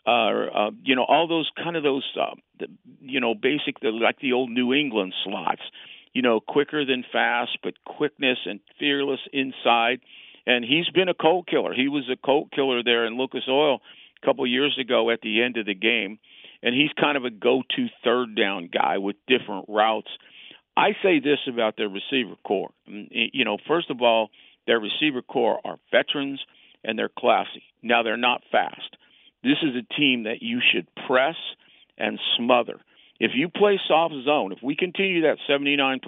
[0.06, 2.68] uh, uh, you know, all those kind of those, uh, the,
[3.02, 5.62] you know, basic, the, like the old New England slots.
[6.14, 10.00] You know, quicker than fast, but quickness and fearless inside.
[10.46, 11.74] And he's been a cold killer.
[11.74, 13.80] He was a cold killer there in Lucas Oil
[14.22, 16.20] a couple years ago at the end of the game.
[16.62, 20.10] And he's kind of a go-to third down guy with different routes.
[20.76, 22.72] I say this about their receiver core.
[22.90, 24.30] Mm, you know, first of all,
[24.68, 26.42] their receiver core are veterans
[26.84, 27.64] and they're classy.
[27.82, 28.96] Now they're not fast.
[29.44, 31.36] This is a team that you should press
[31.98, 32.80] and smother.
[33.20, 36.00] If you play soft zone, if we continue that 79%,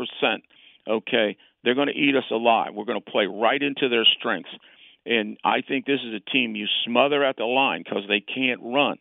[0.88, 2.74] okay, they're going to eat us alive.
[2.74, 4.52] We're going to play right into their strengths.
[5.06, 8.62] And I think this is a team you smother at the line because they can't
[8.64, 8.98] run.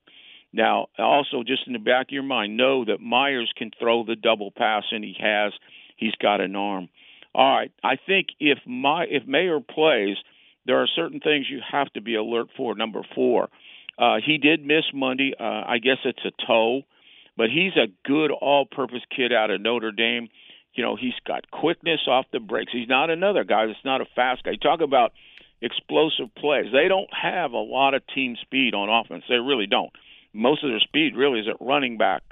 [0.52, 4.16] Now, also, just in the back of your mind, know that Meyers can throw the
[4.16, 5.52] double pass, and he has.
[5.96, 6.88] He's got an arm.
[7.34, 10.16] All right, I think if my if Mayer plays,
[10.66, 12.74] there are certain things you have to be alert for.
[12.74, 13.48] Number four,
[13.96, 15.32] uh, he did miss Monday.
[15.38, 16.82] Uh, I guess it's a toe,
[17.36, 20.28] but he's a good all-purpose kid out of Notre Dame.
[20.74, 22.72] You know, he's got quickness off the brakes.
[22.72, 24.52] He's not another guy that's not a fast guy.
[24.52, 25.12] You talk about
[25.60, 26.66] explosive plays.
[26.72, 29.24] They don't have a lot of team speed on offense.
[29.28, 29.90] They really don't.
[30.32, 32.22] Most of their speed really is at running back,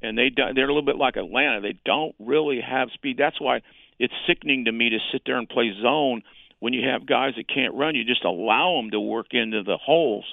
[0.00, 1.60] and they they're a little bit like Atlanta.
[1.60, 3.16] They don't really have speed.
[3.18, 3.62] That's why
[3.98, 6.22] it's sickening to me to sit there and play zone
[6.60, 7.94] when you have guys that can't run.
[7.94, 10.24] You just allow them to work into the holes.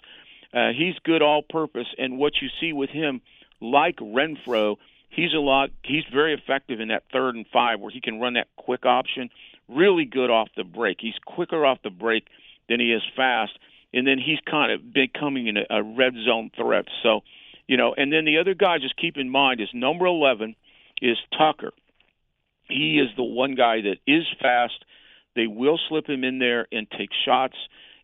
[0.54, 3.21] Uh, he's good all purpose, and what you see with him,
[3.60, 4.78] like Renfrow,
[5.15, 5.69] he's a lot.
[5.84, 9.30] He's very effective in that third and five where he can run that quick option.
[9.67, 10.97] Really good off the break.
[10.99, 12.28] He's quicker off the break
[12.69, 13.58] than he is fast,
[13.93, 16.86] and then he's kind of becoming a, a red zone threat.
[17.04, 17.21] So,
[17.67, 20.56] you know, and then the other guy, just keep in mind, is number eleven
[21.01, 21.71] is Tucker
[22.69, 24.86] he is the one guy that is fast.
[25.36, 27.56] They will slip him in there and take shots,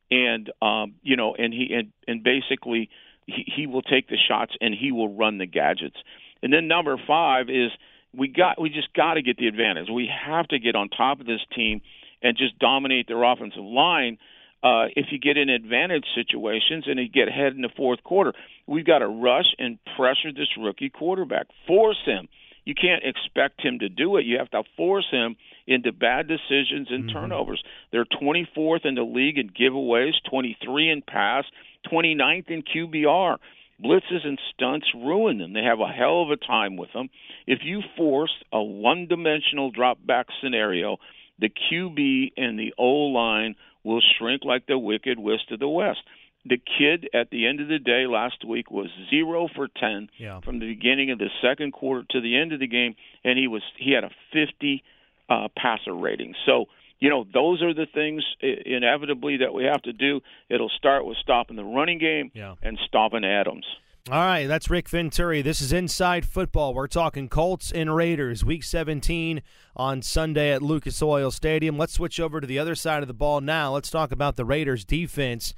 [0.09, 2.89] and um, you know, and he and and basically
[3.25, 5.97] he, he will take the shots and he will run the gadgets.
[6.43, 7.71] And then number five is
[8.13, 9.87] we got we just got to get the advantage.
[9.93, 11.81] We have to get on top of this team
[12.21, 14.17] and just dominate their offensive line.
[14.63, 18.33] Uh, if you get in advantage situations and you get ahead in the fourth quarter,
[18.67, 22.27] we've got to rush and pressure this rookie quarterback, force him
[22.65, 24.25] you can't expect him to do it.
[24.25, 27.17] You have to force him into bad decisions and mm-hmm.
[27.17, 27.63] turnovers.
[27.91, 31.45] They're 24th in the league in giveaways, 23 in pass,
[31.91, 33.37] 29th in QBR.
[33.83, 35.53] Blitzes and stunts ruin them.
[35.53, 37.09] They have a hell of a time with them.
[37.47, 40.97] If you force a one dimensional drop back scenario,
[41.39, 46.01] the QB and the O line will shrink like the wicked west of the west
[46.45, 50.39] the kid at the end of the day last week was zero for ten yeah.
[50.41, 53.47] from the beginning of the second quarter to the end of the game, and he
[53.47, 54.83] was he had a fifty
[55.29, 56.33] uh, passer rating.
[56.45, 56.65] So
[57.01, 60.21] you know those are the things inevitably that we have to do.
[60.49, 62.55] It'll start with stopping the running game yeah.
[62.61, 63.65] and stopping Adams.
[64.09, 65.43] All right, that's Rick Venturi.
[65.43, 66.73] This is Inside Football.
[66.73, 69.43] We're talking Colts and Raiders, Week 17
[69.75, 71.77] on Sunday at Lucas Oil Stadium.
[71.77, 73.73] Let's switch over to the other side of the ball now.
[73.73, 75.53] Let's talk about the Raiders' defense.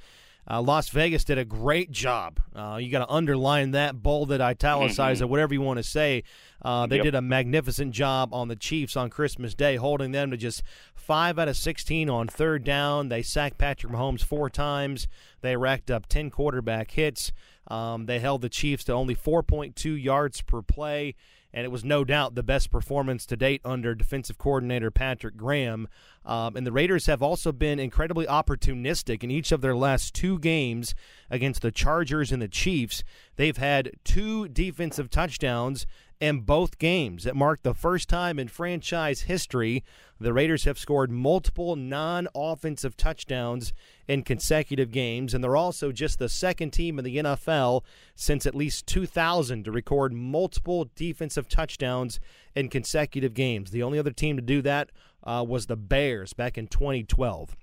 [0.48, 2.40] Uh, Las Vegas did a great job.
[2.54, 5.24] Uh, you got to underline that, bold it, italicize mm-hmm.
[5.24, 6.22] it, whatever you want to say.
[6.62, 7.04] Uh, they yep.
[7.04, 10.62] did a magnificent job on the Chiefs on Christmas Day, holding them to just
[10.94, 13.08] five out of 16 on third down.
[13.08, 15.08] They sacked Patrick Mahomes four times.
[15.40, 17.32] They racked up 10 quarterback hits.
[17.68, 21.14] Um, they held the Chiefs to only 4.2 yards per play
[21.54, 25.86] and it was no doubt the best performance to date under defensive coordinator Patrick Graham.
[26.26, 30.40] Um, and the Raiders have also been incredibly opportunistic in each of their last two
[30.40, 30.96] games
[31.30, 33.04] against the Chargers and the Chiefs.
[33.36, 35.86] They've had two defensive touchdowns
[36.20, 37.26] in both games.
[37.26, 39.84] It marked the first time in franchise history
[40.20, 43.72] the Raiders have scored multiple non offensive touchdowns
[44.06, 47.82] in consecutive games, and they're also just the second team in the NFL
[48.14, 52.20] since at least 2000 to record multiple defensive touchdowns
[52.54, 53.70] in consecutive games.
[53.70, 54.90] The only other team to do that
[55.24, 57.56] uh, was the Bears back in 2012.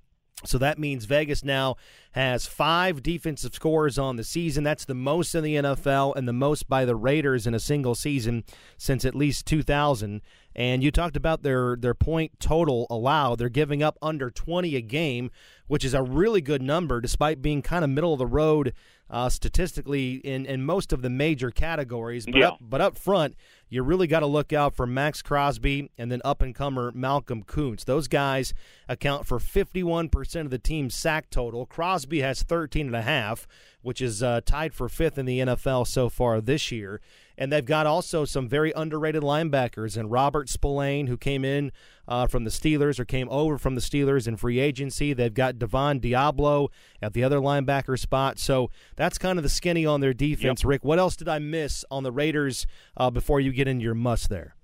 [0.45, 1.75] So that means Vegas now
[2.11, 4.63] has five defensive scores on the season.
[4.63, 7.95] That's the most in the NFL and the most by the Raiders in a single
[7.95, 8.43] season
[8.77, 10.21] since at least 2000.
[10.55, 13.39] And you talked about their their point total allowed.
[13.39, 15.31] They're giving up under 20 a game,
[15.67, 18.73] which is a really good number, despite being kind of middle of the road
[19.11, 22.25] uh, statistically in, in most of the major categories.
[22.25, 22.47] But Yeah.
[22.49, 23.35] up, but up front,
[23.69, 27.43] you really got to look out for Maxx Crosby and then up and comer Malcolm
[27.43, 27.83] Koonce.
[27.85, 28.53] Those guys
[28.87, 31.65] account for 51% of the team's sack total.
[31.65, 33.47] Crosby has 13 and a half,
[33.81, 37.01] which is uh, tied for fifth in the NFL so far this year.
[37.41, 41.71] And they've got also some very underrated linebackers and Robert Spillane, who came in
[42.07, 45.11] uh, from the Steelers or came over from the Steelers in free agency.
[45.11, 46.67] They've got Divine Deablo
[47.01, 48.37] at the other linebacker spot.
[48.37, 50.63] So that's kind of the skinny on their defense.
[50.63, 53.95] Rick, what else did I miss on the Raiders uh, before you get into your
[53.95, 54.55] must there?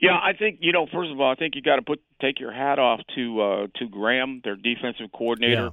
[0.00, 0.88] Yeah, I think you know.
[0.92, 3.66] First of all, I think you got to put take your hat off to uh,
[3.76, 5.70] to Graham, their defensive coordinator.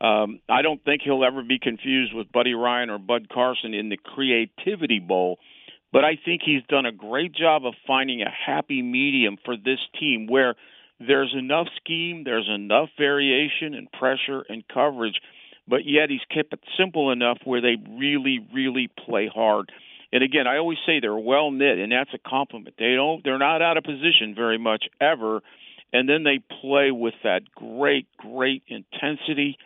[0.00, 3.88] Um, I don't think he'll ever be confused with Buddy Ryan or Bud Carson in
[3.88, 5.38] the Creativity Bowl,
[5.94, 9.78] but I think he's done a great job of finding a happy medium for this
[9.98, 10.56] team where
[10.98, 15.14] there's enough scheme, there's enough variation and pressure and coverage,
[15.68, 19.70] but yet he's kept it simple enough where they really, really play hard.
[20.12, 22.74] And again, I always say they're well knit, and that's a compliment.
[22.76, 25.42] They don't, they're not out of position very much ever,
[25.92, 29.58] and then they play with that great, great intensity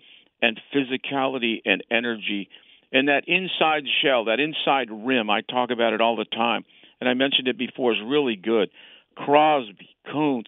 [0.42, 2.50] and physicality and energy,
[2.92, 5.30] and that inside shell, that inside rim.
[5.30, 6.64] I talk about it all the time,
[7.00, 7.92] and I mentioned it before.
[7.92, 8.70] Is really good.
[9.16, 10.44] Crosby, Koonce,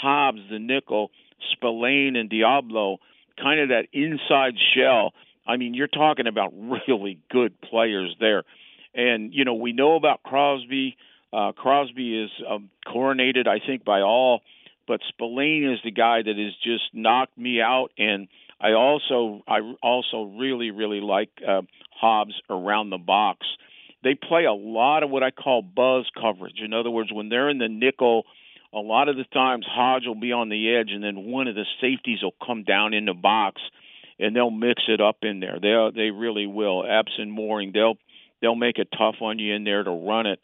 [0.00, 1.10] Hobbs, the nickel,
[1.52, 2.98] Spillane, and Deablo,
[3.40, 5.12] kind of that inside shell.
[5.46, 8.44] I mean, you're talking about really good players there.
[8.94, 10.96] And, you know, we know about Crosby.
[11.32, 14.42] Uh, Crosby is um, coronated, I think, by all,
[14.86, 17.88] but Spillane is the guy that has just knocked me out.
[17.98, 18.28] And
[18.62, 21.62] I also, I also really, really like uh,
[22.00, 23.46] Hobbs around the box.
[24.04, 26.60] They play a lot of what I call buzz coverage.
[26.64, 28.24] In other words, when they're in the nickel,
[28.72, 31.54] a lot of the times Hodge will be on the edge, and then one of
[31.54, 33.60] the safeties will come down in the box,
[34.18, 35.58] and they'll mix it up in there.
[35.60, 36.84] They they really will.
[36.84, 37.98] Epps and Moehrig, they'll
[38.40, 40.40] they'll make it tough on you in there to run it.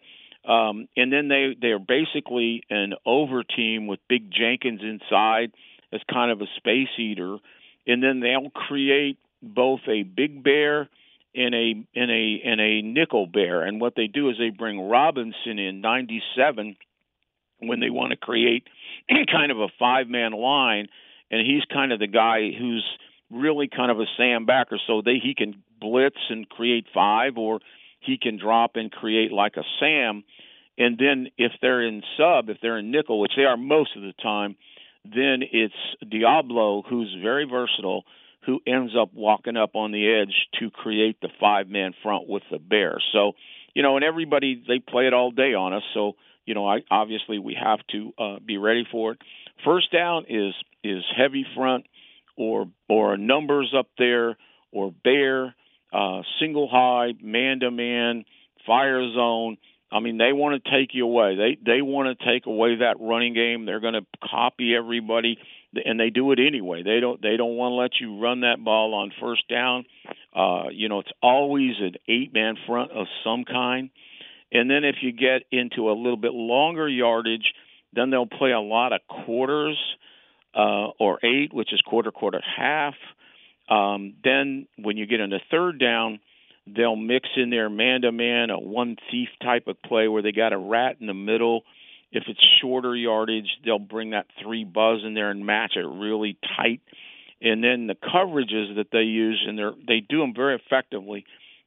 [0.49, 5.53] Um, and then they they're basically an over team with Big Jenkins inside
[5.93, 7.39] as kind of a space eater,
[7.89, 10.89] and then they'll create both a big bear
[11.35, 13.63] and a and a and a nickel bear.
[13.63, 16.77] And what they do is they bring Robinson in '97
[17.61, 18.65] when they want to create
[19.33, 20.89] kind of a five man line,
[21.31, 22.85] and he's kind of the guy who's
[23.31, 27.61] really kind of a Sam backer, so they he can blitz and create five, or
[28.01, 30.25] he can drop and create like a Sam.
[30.77, 34.03] And then if they're in sub, if they're in nickel, which they are most of
[34.03, 34.57] the time,
[35.15, 38.05] then it's Deablo who's very versatile,
[38.47, 42.43] who ends up walking up on the edge to create the five man front with
[42.51, 42.99] the bear.
[43.13, 43.33] So,
[43.75, 45.83] you know, and everybody they play it all day on us.
[45.95, 46.13] So,
[46.47, 49.19] you know, I obviously we have to uh, be ready for it.
[49.65, 51.87] First down is is heavy front
[52.37, 54.37] or or numbers up there
[54.73, 55.55] or bear,
[55.93, 58.25] uh, single high, man to man,
[58.67, 59.57] fire zone.
[59.91, 61.37] I mean, they want to take you away.
[61.37, 63.65] They they want to take away that running game.
[63.65, 65.39] They're going to copy everybody,
[65.85, 66.83] and they do it anyway.
[66.83, 69.87] They don't they don't want to let you run that ball on first down.
[70.35, 73.91] Uh, you know, it's always an eight man front of some kind.
[74.53, 77.53] And then if you get into a little bit longer yardage,
[77.93, 79.79] then they'll play a lot of quarters
[80.55, 82.95] uh, or eight, which is quarter, quarter, half.
[83.69, 86.21] Um, then when you get into third down,
[86.77, 90.33] they'll mix in there man to man, a one thief type of play where they
[90.33, 91.63] got a rat in the middle.
[92.11, 96.39] If it's shorter yardage, they'll bring that three buzz in there and match it really
[96.57, 96.81] tight.
[97.41, 101.25] And then the coverages that they use, and they they do them very effectively.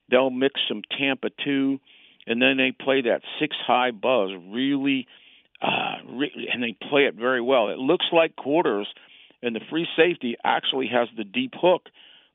[0.09, 1.79] They'll mix some Tampa two,
[2.27, 5.07] and then they play that six high buzz really,
[5.61, 7.69] uh, re- and they play it very well.
[7.69, 8.87] It looks like quarters,
[9.41, 11.83] and the free safety actually has the deep hook,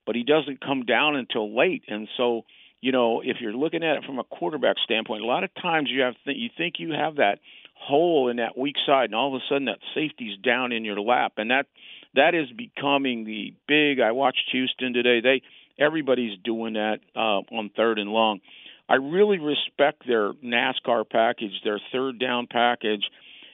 [0.06, 2.44] but he doesn't come down until late, and so
[2.80, 5.90] you know if you're looking at it from a quarterback standpoint, a lot of times
[5.90, 7.40] you have th- you think you have that
[7.74, 11.00] hole in that weak side, and all of a sudden that safety's down in your
[11.00, 11.66] lap, and that
[12.14, 14.00] that is becoming the big.
[14.00, 15.20] I watched Houston today.
[15.20, 15.42] They
[15.78, 18.40] everybody's doing that uh, on third and long.
[18.88, 23.04] I really respect their NASCAR package, their third down package,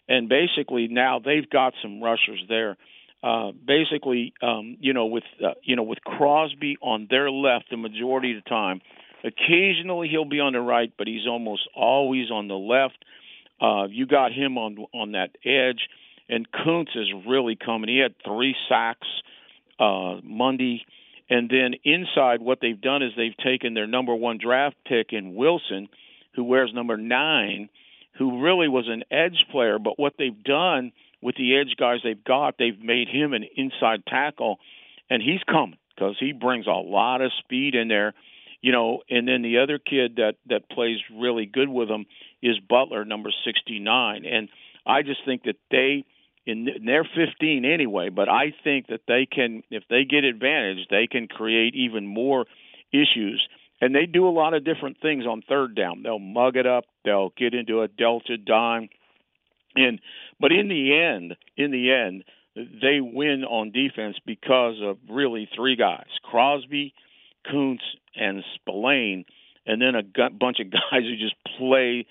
[0.08, 2.76] and basically now they've got some rushers there.
[3.22, 7.76] Uh, basically, um, you know, with uh, you know with Crosby on their left the
[7.76, 8.80] majority of the time.
[9.24, 13.04] Occasionally he'll be on the right, but he's almost always on the left.
[13.60, 15.88] Uh, you got him on on that edge,
[16.28, 17.88] and Koonce is really coming.
[17.88, 19.06] He had three sacks
[19.78, 20.84] uh, Monday,
[21.30, 25.36] and then inside, what they've done is they've taken their number one draft pick in
[25.36, 25.88] Wilson,
[26.34, 27.68] who wears number nine,
[28.18, 29.78] who really was an edge player.
[29.78, 30.90] But what they've done
[31.22, 34.58] with the edge guys they've got, they've made him an inside tackle,
[35.08, 38.12] and he's coming because he brings a lot of speed in there.
[38.60, 42.06] You know, and then the other kid that that plays really good with him
[42.42, 44.48] is Butler, number 69, and
[44.86, 46.04] I just think that they
[46.46, 51.06] in they're 15 anyway, but I think that they can if they get advantage, they
[51.06, 52.46] can create even more
[52.92, 53.46] issues.
[53.80, 56.02] And they do a lot of different things on third down.
[56.04, 58.88] They'll mug it up, they'll get into a delta dime.
[59.74, 60.00] And
[60.40, 65.76] but in the end, in the end, they win on defense because of really three
[65.76, 66.94] guys: Crosby,
[67.50, 67.78] Koonce,
[68.16, 69.24] and Spillane,
[69.66, 72.06] and then a bunch of guys who just play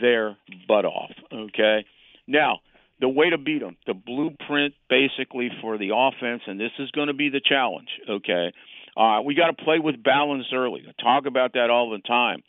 [0.00, 0.36] their
[0.66, 1.12] butt off.
[1.32, 1.84] Okay,
[2.26, 2.60] now
[3.00, 7.08] the way to beat them, the blueprint basically for the offense, and this is going
[7.08, 7.88] to be the challenge.
[8.08, 8.52] Okay,
[8.96, 10.84] uh, we got to play with balance early.
[10.88, 12.42] I talk about that all the time.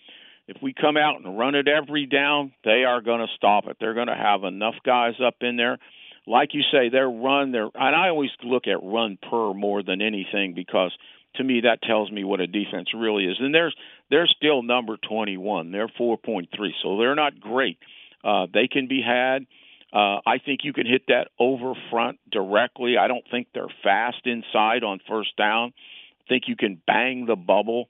[0.47, 3.77] If we come out and run it every down, they are going to stop it.
[3.79, 5.79] They're going to have enough guys up in there.
[6.27, 10.01] Like you say, their run, their and I always look at run per more than
[10.01, 10.91] anything because
[11.35, 13.37] to me that tells me what a defense really is.
[13.39, 13.75] And there's
[14.09, 15.71] they're still number 21.
[15.71, 16.47] They're 4.3,
[16.81, 17.77] so they're not great.
[18.23, 19.45] Uh, they can be had.
[19.93, 22.97] Uh, I think you can hit that over front directly.
[22.97, 25.73] I don't think they're fast inside on first down.
[26.21, 27.87] I think you can bang the bubble.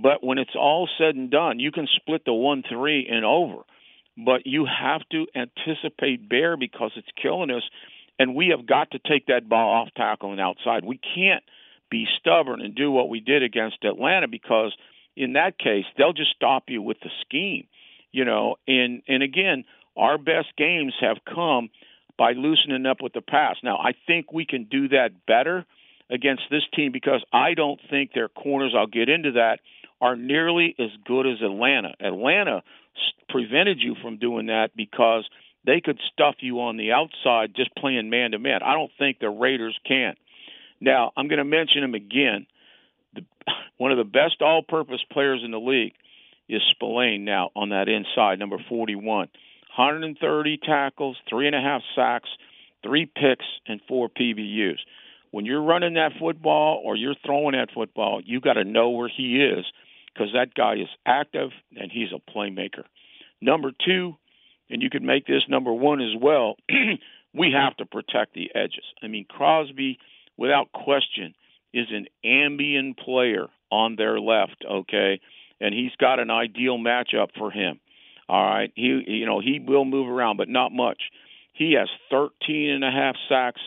[0.00, 3.62] But when it's all said and done, you can split the 1 3 and over.
[4.16, 7.62] But you have to anticipate Bear because it's killing us.
[8.18, 10.84] And we have got to take that ball off tackle and outside.
[10.84, 11.42] We can't
[11.90, 14.76] be stubborn and do what we did against Atlanta because
[15.16, 17.66] in that case they'll just stop you with the scheme,
[18.12, 18.56] you know.
[18.66, 19.64] And and again,
[19.96, 21.70] our best games have come
[22.16, 23.56] by loosening up with the pass.
[23.62, 25.64] Now, I think we can do that better
[26.10, 29.60] against this team because I don't think their corners, I'll get into that,
[30.00, 31.94] are nearly as good as Atlanta.
[32.00, 32.62] Atlanta
[33.28, 35.28] prevented you from doing that because
[35.66, 38.60] they could stuff you on the outside just playing man to man.
[38.64, 40.14] I don't think the Raiders can.
[40.80, 42.46] Now, I'm going to mention him again.
[43.14, 43.22] The,
[43.76, 45.94] one of the best all purpose players in the league
[46.48, 49.28] is Spillane now on that inside, number 41.
[49.76, 52.28] 130 tackles, three and a half sacks,
[52.82, 54.78] three picks, and four PBUs.
[55.30, 59.10] When you're running that football or you're throwing that football, you got to know where
[59.14, 59.66] he is
[60.18, 62.84] because that guy is active and he's a playmaker.
[63.40, 64.16] Number two,
[64.70, 66.56] and you could make this number one as well,
[67.34, 68.84] we have to protect the edges.
[69.02, 69.98] I mean, Crosby,
[70.36, 71.34] without question,
[71.72, 75.20] is an ambient player on their left, okay?
[75.60, 77.80] And he's got an ideal matchup for him.
[78.28, 81.04] All right, he you know he will move around, but not much.
[81.54, 83.60] He has 13 and a half sacks.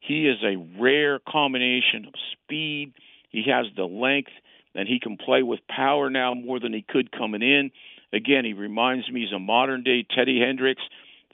[0.00, 2.94] He is a rare combination of speed.
[3.28, 4.30] He has the length,
[4.76, 7.70] and he can play with power now more than he could coming in.
[8.12, 10.82] Again, he reminds me he's a modern day Teddy Hendricks.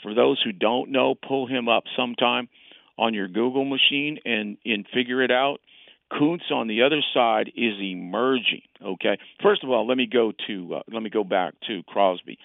[0.03, 2.49] For those who don't know, pull him up sometime
[2.99, 5.59] on your Google machine and and figure it out.
[6.13, 8.63] Koonce on the other side is emerging.
[8.85, 12.39] Okay, first of all, let me go to uh, let me go back to Crosby.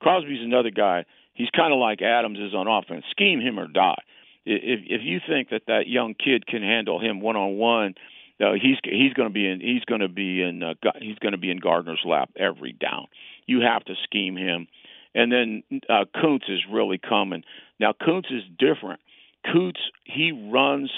[0.00, 1.04] Crosby's another guy.
[1.32, 3.04] He's kind of like Adams is on offense.
[3.10, 4.02] Scheme him or die.
[4.44, 7.94] If if you think that that young kid can handle him one on one,
[8.38, 11.38] he's he's going to be in he's going to be in uh, he's going to
[11.38, 13.06] be in Gardner's lap every down.
[13.46, 14.66] You have to scheme him,
[15.14, 17.44] and then uh, Koonce is really coming.
[17.78, 19.00] Now Koonce is different.
[19.46, 20.90] Koonce he runs.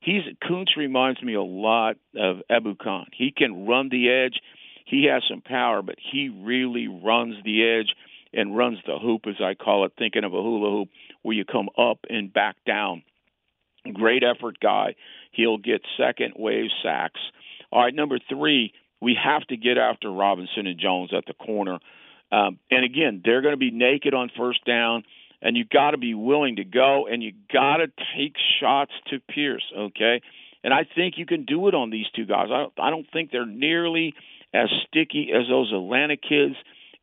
[0.00, 3.06] He's Koonce reminds me a lot of Ebukam.
[3.16, 4.40] He can run the edge.
[4.84, 7.94] He has some power, but he really runs the edge
[8.34, 10.88] and runs the hoop, as I call it, thinking of a hula hoop
[11.22, 13.02] where you come up and back down.
[13.92, 14.94] Great effort guy.
[15.32, 17.20] He'll get second wave sacks.
[17.72, 21.78] All right, number three, we have to get after Robinson and Jones at the corner.
[22.30, 25.02] Um, and again, they're going to be naked on first down,
[25.40, 29.18] and you got to be willing to go, and you got to take shots to
[29.20, 29.64] Pierce.
[29.76, 30.22] Okay,
[30.62, 32.48] and I think you can do it on these two guys.
[32.52, 34.14] I don't, I don't think they're nearly
[34.54, 36.54] as sticky as those Atlanta kids.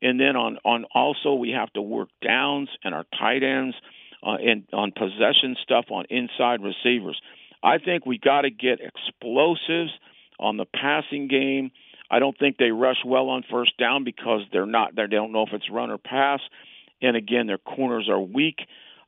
[0.02, 3.76] And then on on also we have to work downs and our tight ends
[4.24, 7.20] uh, and on possession stuff on inside receivers.
[7.64, 9.92] I think we got to get explosives
[10.40, 11.72] on the passing game.
[12.12, 15.44] I don't think they rush well on first down because they're not they don't know
[15.44, 16.40] if it's run or pass.
[17.02, 18.60] And again, their corners are weak.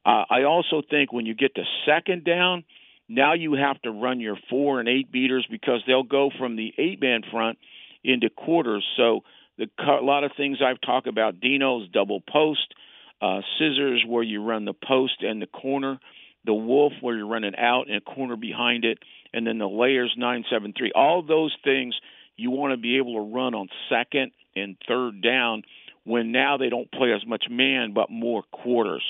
[0.05, 2.63] Uh, I also think when you get to second down,
[3.07, 6.73] now you have to run your four and eight beaters because they'll go from the
[6.77, 7.57] eight man front
[8.03, 8.85] into quarters.
[8.97, 9.21] So
[9.57, 11.39] the a lot of things I've talked about.
[11.39, 12.73] Dino's double post,
[13.21, 15.99] uh, scissors where you run the post and the corner,
[16.45, 18.97] the wolf where you're running out and a corner behind it,
[19.33, 20.91] and then the layers nine seven three.
[20.93, 21.95] All those things
[22.35, 25.63] you want to be able to run on second and third down
[26.03, 29.03] when now they don't play as much man but more quarters.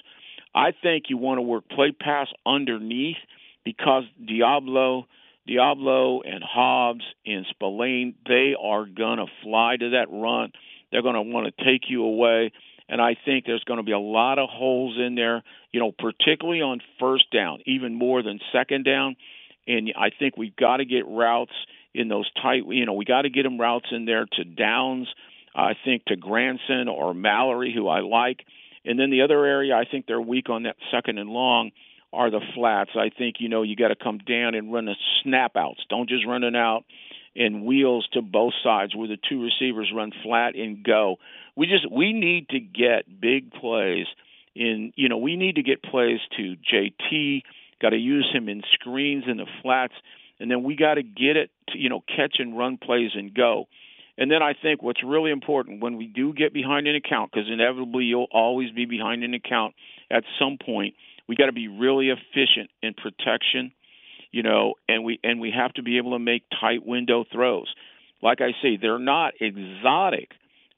[0.53, 3.16] I think you want to work play pass underneath
[3.64, 5.05] because Deablo,
[5.47, 10.51] Deablo and Hobbs and Spillane, they are gonna fly to that run.
[10.91, 12.51] They're gonna want to take you away.
[12.91, 15.93] And I think there's going to be a lot of holes in there, you know,
[15.97, 19.15] particularly on first down, even more than second down.
[19.65, 21.53] And I think we've got to get routes
[21.93, 25.07] in those tight, you know, we got to get them routes in there to Downs,
[25.55, 28.41] I think to Granson or Mallory, who I like.
[28.83, 31.71] And then the other area I think they're weak on that second and long
[32.11, 32.91] are the flats.
[32.95, 35.79] I think you know you got to come down and run the snap outs.
[35.89, 36.83] Don't just run it out
[37.36, 41.17] in wheels to both sides where the two receivers run flat and go.
[41.55, 44.07] We just we need to get big plays
[44.55, 47.41] in you know we need to get plays to JT.
[47.82, 49.93] Got to use him in screens in the flats,
[50.39, 53.34] and then we got to get it to you know catch and run plays and
[53.34, 53.67] go.
[54.17, 57.49] And then I think what's really important when we do get behind an account, because
[57.51, 59.73] inevitably you'll always be behind an account
[60.11, 60.95] at some point,
[61.27, 63.71] we got to be really efficient in protection,
[64.32, 67.73] you know, and we and we have to be able to make tight window throws.
[68.21, 70.32] Like I say, they're not exotic,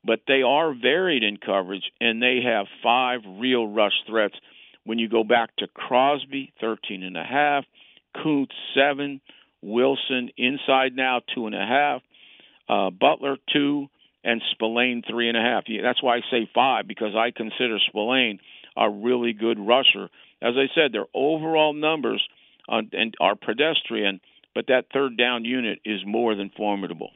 [0.04, 4.36] but they are varied in coverage, and they have five real rush threats.
[4.86, 7.64] When you go back to Crosby, 13 and a half,
[8.18, 9.22] Koonce, seven,
[9.62, 12.02] Wilson inside now, two and a half,
[12.68, 13.88] uh, Butler, two,
[14.26, 15.64] and Spillane, three and a half.
[15.82, 18.40] That's why I say five, because I consider Spillane
[18.76, 20.10] a really good rusher
[20.44, 22.22] as I said, their overall numbers
[22.68, 24.20] on, and are pedestrian,
[24.56, 27.12] but that third down unit is more than formidable.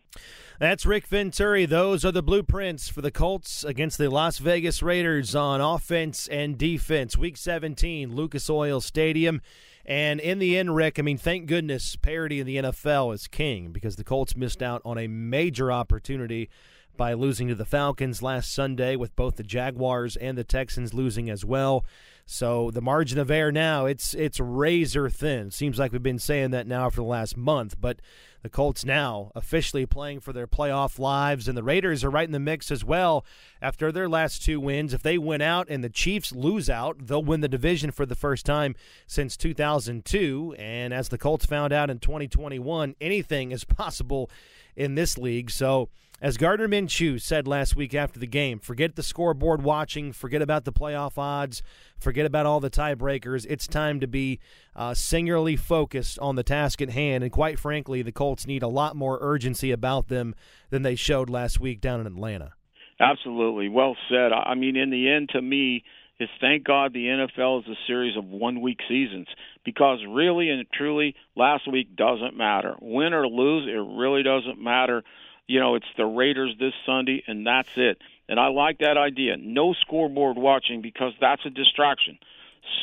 [0.60, 1.68] That's Rick Venturi.
[1.68, 6.58] Those are the blueprints for the Colts against the Las Vegas Raiders on offense and
[6.58, 7.16] defense.
[7.16, 9.42] Week 17, Lucas Oil Stadium.
[9.86, 13.72] And in the end, Rick, I mean, thank goodness parity in the NFL is king
[13.72, 16.50] because the Colts missed out on a major opportunity
[16.98, 21.30] by losing to the Falcons last Sunday, with both the Jaguars and the Texans losing
[21.30, 21.86] as well.
[22.30, 25.50] So the margin of error now it's it's razor thin.
[25.50, 28.02] Seems like we've been saying that now for the last month, but
[28.44, 32.34] the Colts now officially playing for their playoff lives, and the Raiders are right in
[32.34, 33.26] the mix as well
[33.62, 34.94] after their last two wins.
[34.94, 38.14] If they win out and the Chiefs lose out, they'll win the division for the
[38.14, 38.76] first time
[39.08, 40.54] since 2002.
[40.60, 44.30] And as the Colts found out in 2021, anything is possible
[44.76, 45.50] in this league.
[45.50, 45.88] So
[46.20, 50.66] as Gardner Minshew said last week after the game, forget the scoreboard watching, forget about
[50.66, 51.62] the playoff odds,
[52.00, 53.46] forget about all the tiebreakers.
[53.48, 54.40] It's time to be
[54.76, 57.24] uh, singularly focused on the task at hand.
[57.24, 60.34] And quite frankly, the Colts need a lot more urgency about them
[60.72, 62.54] than they showed last week down in Atlanta.
[63.00, 63.70] Absolutely.
[63.70, 64.32] Well said.
[64.34, 65.84] I mean, in the end, to me,
[66.20, 69.28] is thank God the NFL is a series of one week seasons
[69.64, 72.76] because really and truly, last week doesn't matter.
[72.82, 75.04] Win or lose, it really doesn't matter
[75.48, 77.98] you know, it's the Raiders this Sunday, and that's it.
[78.30, 79.38] And I like that idea.
[79.38, 82.20] No scoreboard watching because that's a distraction.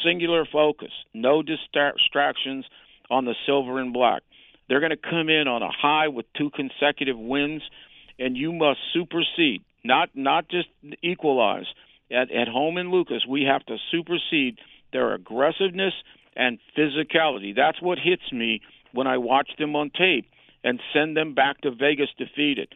[0.02, 2.64] Singular focus, no distractions
[3.10, 4.22] on the silver and black.
[4.68, 7.62] They're going to come in on a high with two consecutive wins,
[8.18, 10.68] and you must supersede, not not just
[11.02, 11.66] equalize.
[12.10, 14.58] At, at home in Lucas, we have to supersede
[14.92, 15.94] their aggressiveness
[16.36, 17.54] and physicality.
[17.54, 18.60] That's what hits me
[18.92, 20.26] when I watch them on tape
[20.64, 22.74] and send them back to Vegas defeated.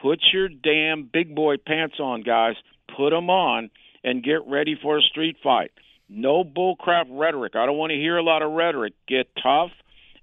[0.00, 2.54] Put your damn big boy pants on, guys.
[2.96, 3.70] Put them on
[4.04, 5.72] and get ready for a street fight.
[6.08, 7.56] No bullcrap rhetoric.
[7.56, 8.94] I don't want to hear a lot of rhetoric.
[9.08, 9.70] Get tough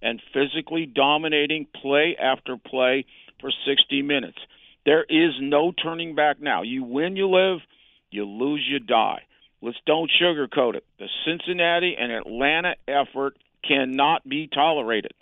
[0.02, 3.06] and physically dominating play after play
[3.42, 4.38] for 60 minutes.
[4.86, 6.62] There is no turning back now.
[6.62, 7.60] You win, you live.
[8.12, 9.24] You lose, you die.
[9.62, 10.86] Let's don't sugarcoat it.
[11.00, 13.38] The Cincinnati and Atlanta effort
[13.68, 15.14] cannot be tolerated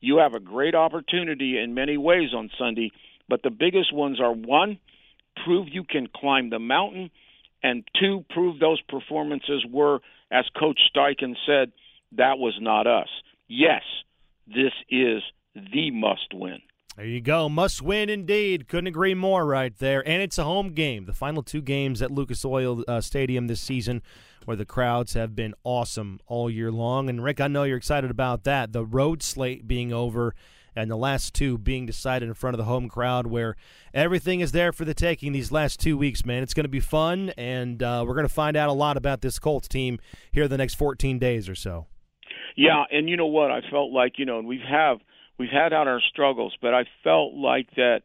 [0.00, 2.90] you have a great opportunity in many ways on Sunday,
[3.28, 4.78] but the biggest ones are one,
[5.44, 7.10] prove you can climb the mountain,
[7.62, 11.72] and two, prove those performances were, as Coach Steichen said,
[12.16, 13.08] that was not us.
[13.48, 13.82] Yes,
[14.46, 15.22] this is
[15.54, 16.60] the must win.
[16.96, 17.48] There you go.
[17.48, 18.66] Must win indeed.
[18.66, 20.06] Couldn't agree more right there.
[20.06, 21.04] And it's a home game.
[21.04, 24.02] The final two games at Lucas Oil uh, Stadium this season
[24.48, 27.10] where the crowds have been awesome all year long.
[27.10, 28.72] And Rick, I know you're excited about that.
[28.72, 30.34] The road slate being over
[30.74, 33.56] and the last two being decided in front of the home crowd where
[33.92, 36.42] everything is there for the taking these last two weeks, man.
[36.42, 39.20] It's going to be fun, and uh, we're going to find out a lot about
[39.20, 39.98] this Colts team
[40.32, 41.86] here the next 14 days or so.
[42.56, 43.50] Yeah, and you know what?
[43.50, 44.96] I felt like, you know, and we've have
[45.38, 48.00] we've had out our struggles, but I felt like that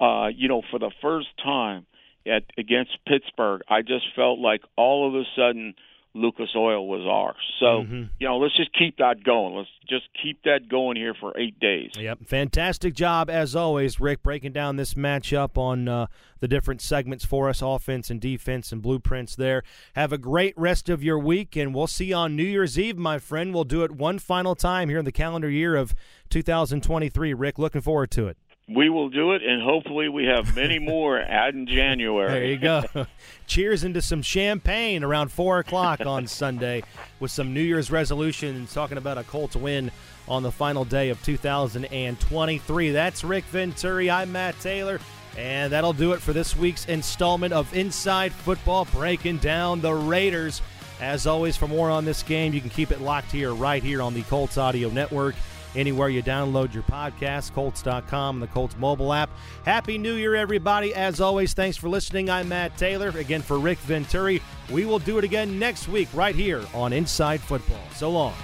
[0.00, 1.84] uh, you know, for the first time
[2.26, 5.74] at against Pittsburgh, I just felt like all of a sudden
[6.12, 7.36] Lucas Oil was ours.
[7.60, 8.02] So, Mm-hmm.
[8.18, 9.54] you know, let's just keep that going.
[9.54, 11.92] Let's just keep that going here for eight days.
[11.96, 16.06] Yep, fantastic job as always, Rick, breaking down this matchup on uh,
[16.40, 19.36] the different segments for us, offense and defense and blueprints.
[19.36, 19.62] There.
[19.94, 22.98] Have a great rest of your week, and we'll see you on New Year's Eve,
[22.98, 23.54] my friend.
[23.54, 25.94] We'll do it one final time here in the calendar year of
[26.28, 27.34] 2023.
[27.34, 28.36] Rick, looking forward to it.
[28.72, 32.30] We will do it, and hopefully, we have many more add in January.
[32.30, 33.06] There you go.
[33.48, 36.84] Cheers into some champagne around 4 o'clock on Sunday
[37.18, 39.90] with some New Year's resolutions talking about a Colts win
[40.28, 42.90] on the final day of 2023.
[42.92, 44.08] That's Rick Venturi.
[44.08, 45.00] I'm Matt Taylor.
[45.36, 50.62] And that'll do it for this week's installment of Inside Football, breaking down the Raiders.
[51.00, 54.02] As always, for more on this game, you can keep it locked here, right here
[54.02, 55.34] on the Colts Audio Network
[55.74, 59.30] anywhere you download your podcast, Colts.com, and the Colts mobile app.
[59.64, 60.94] Happy New Year, everybody.
[60.94, 62.30] As always, thanks for listening.
[62.30, 63.08] I'm Matt Taylor.
[63.10, 67.40] Again, for Rick Venturi, we will do it again next week right here on Inside
[67.40, 67.82] Football.
[67.94, 68.34] So long.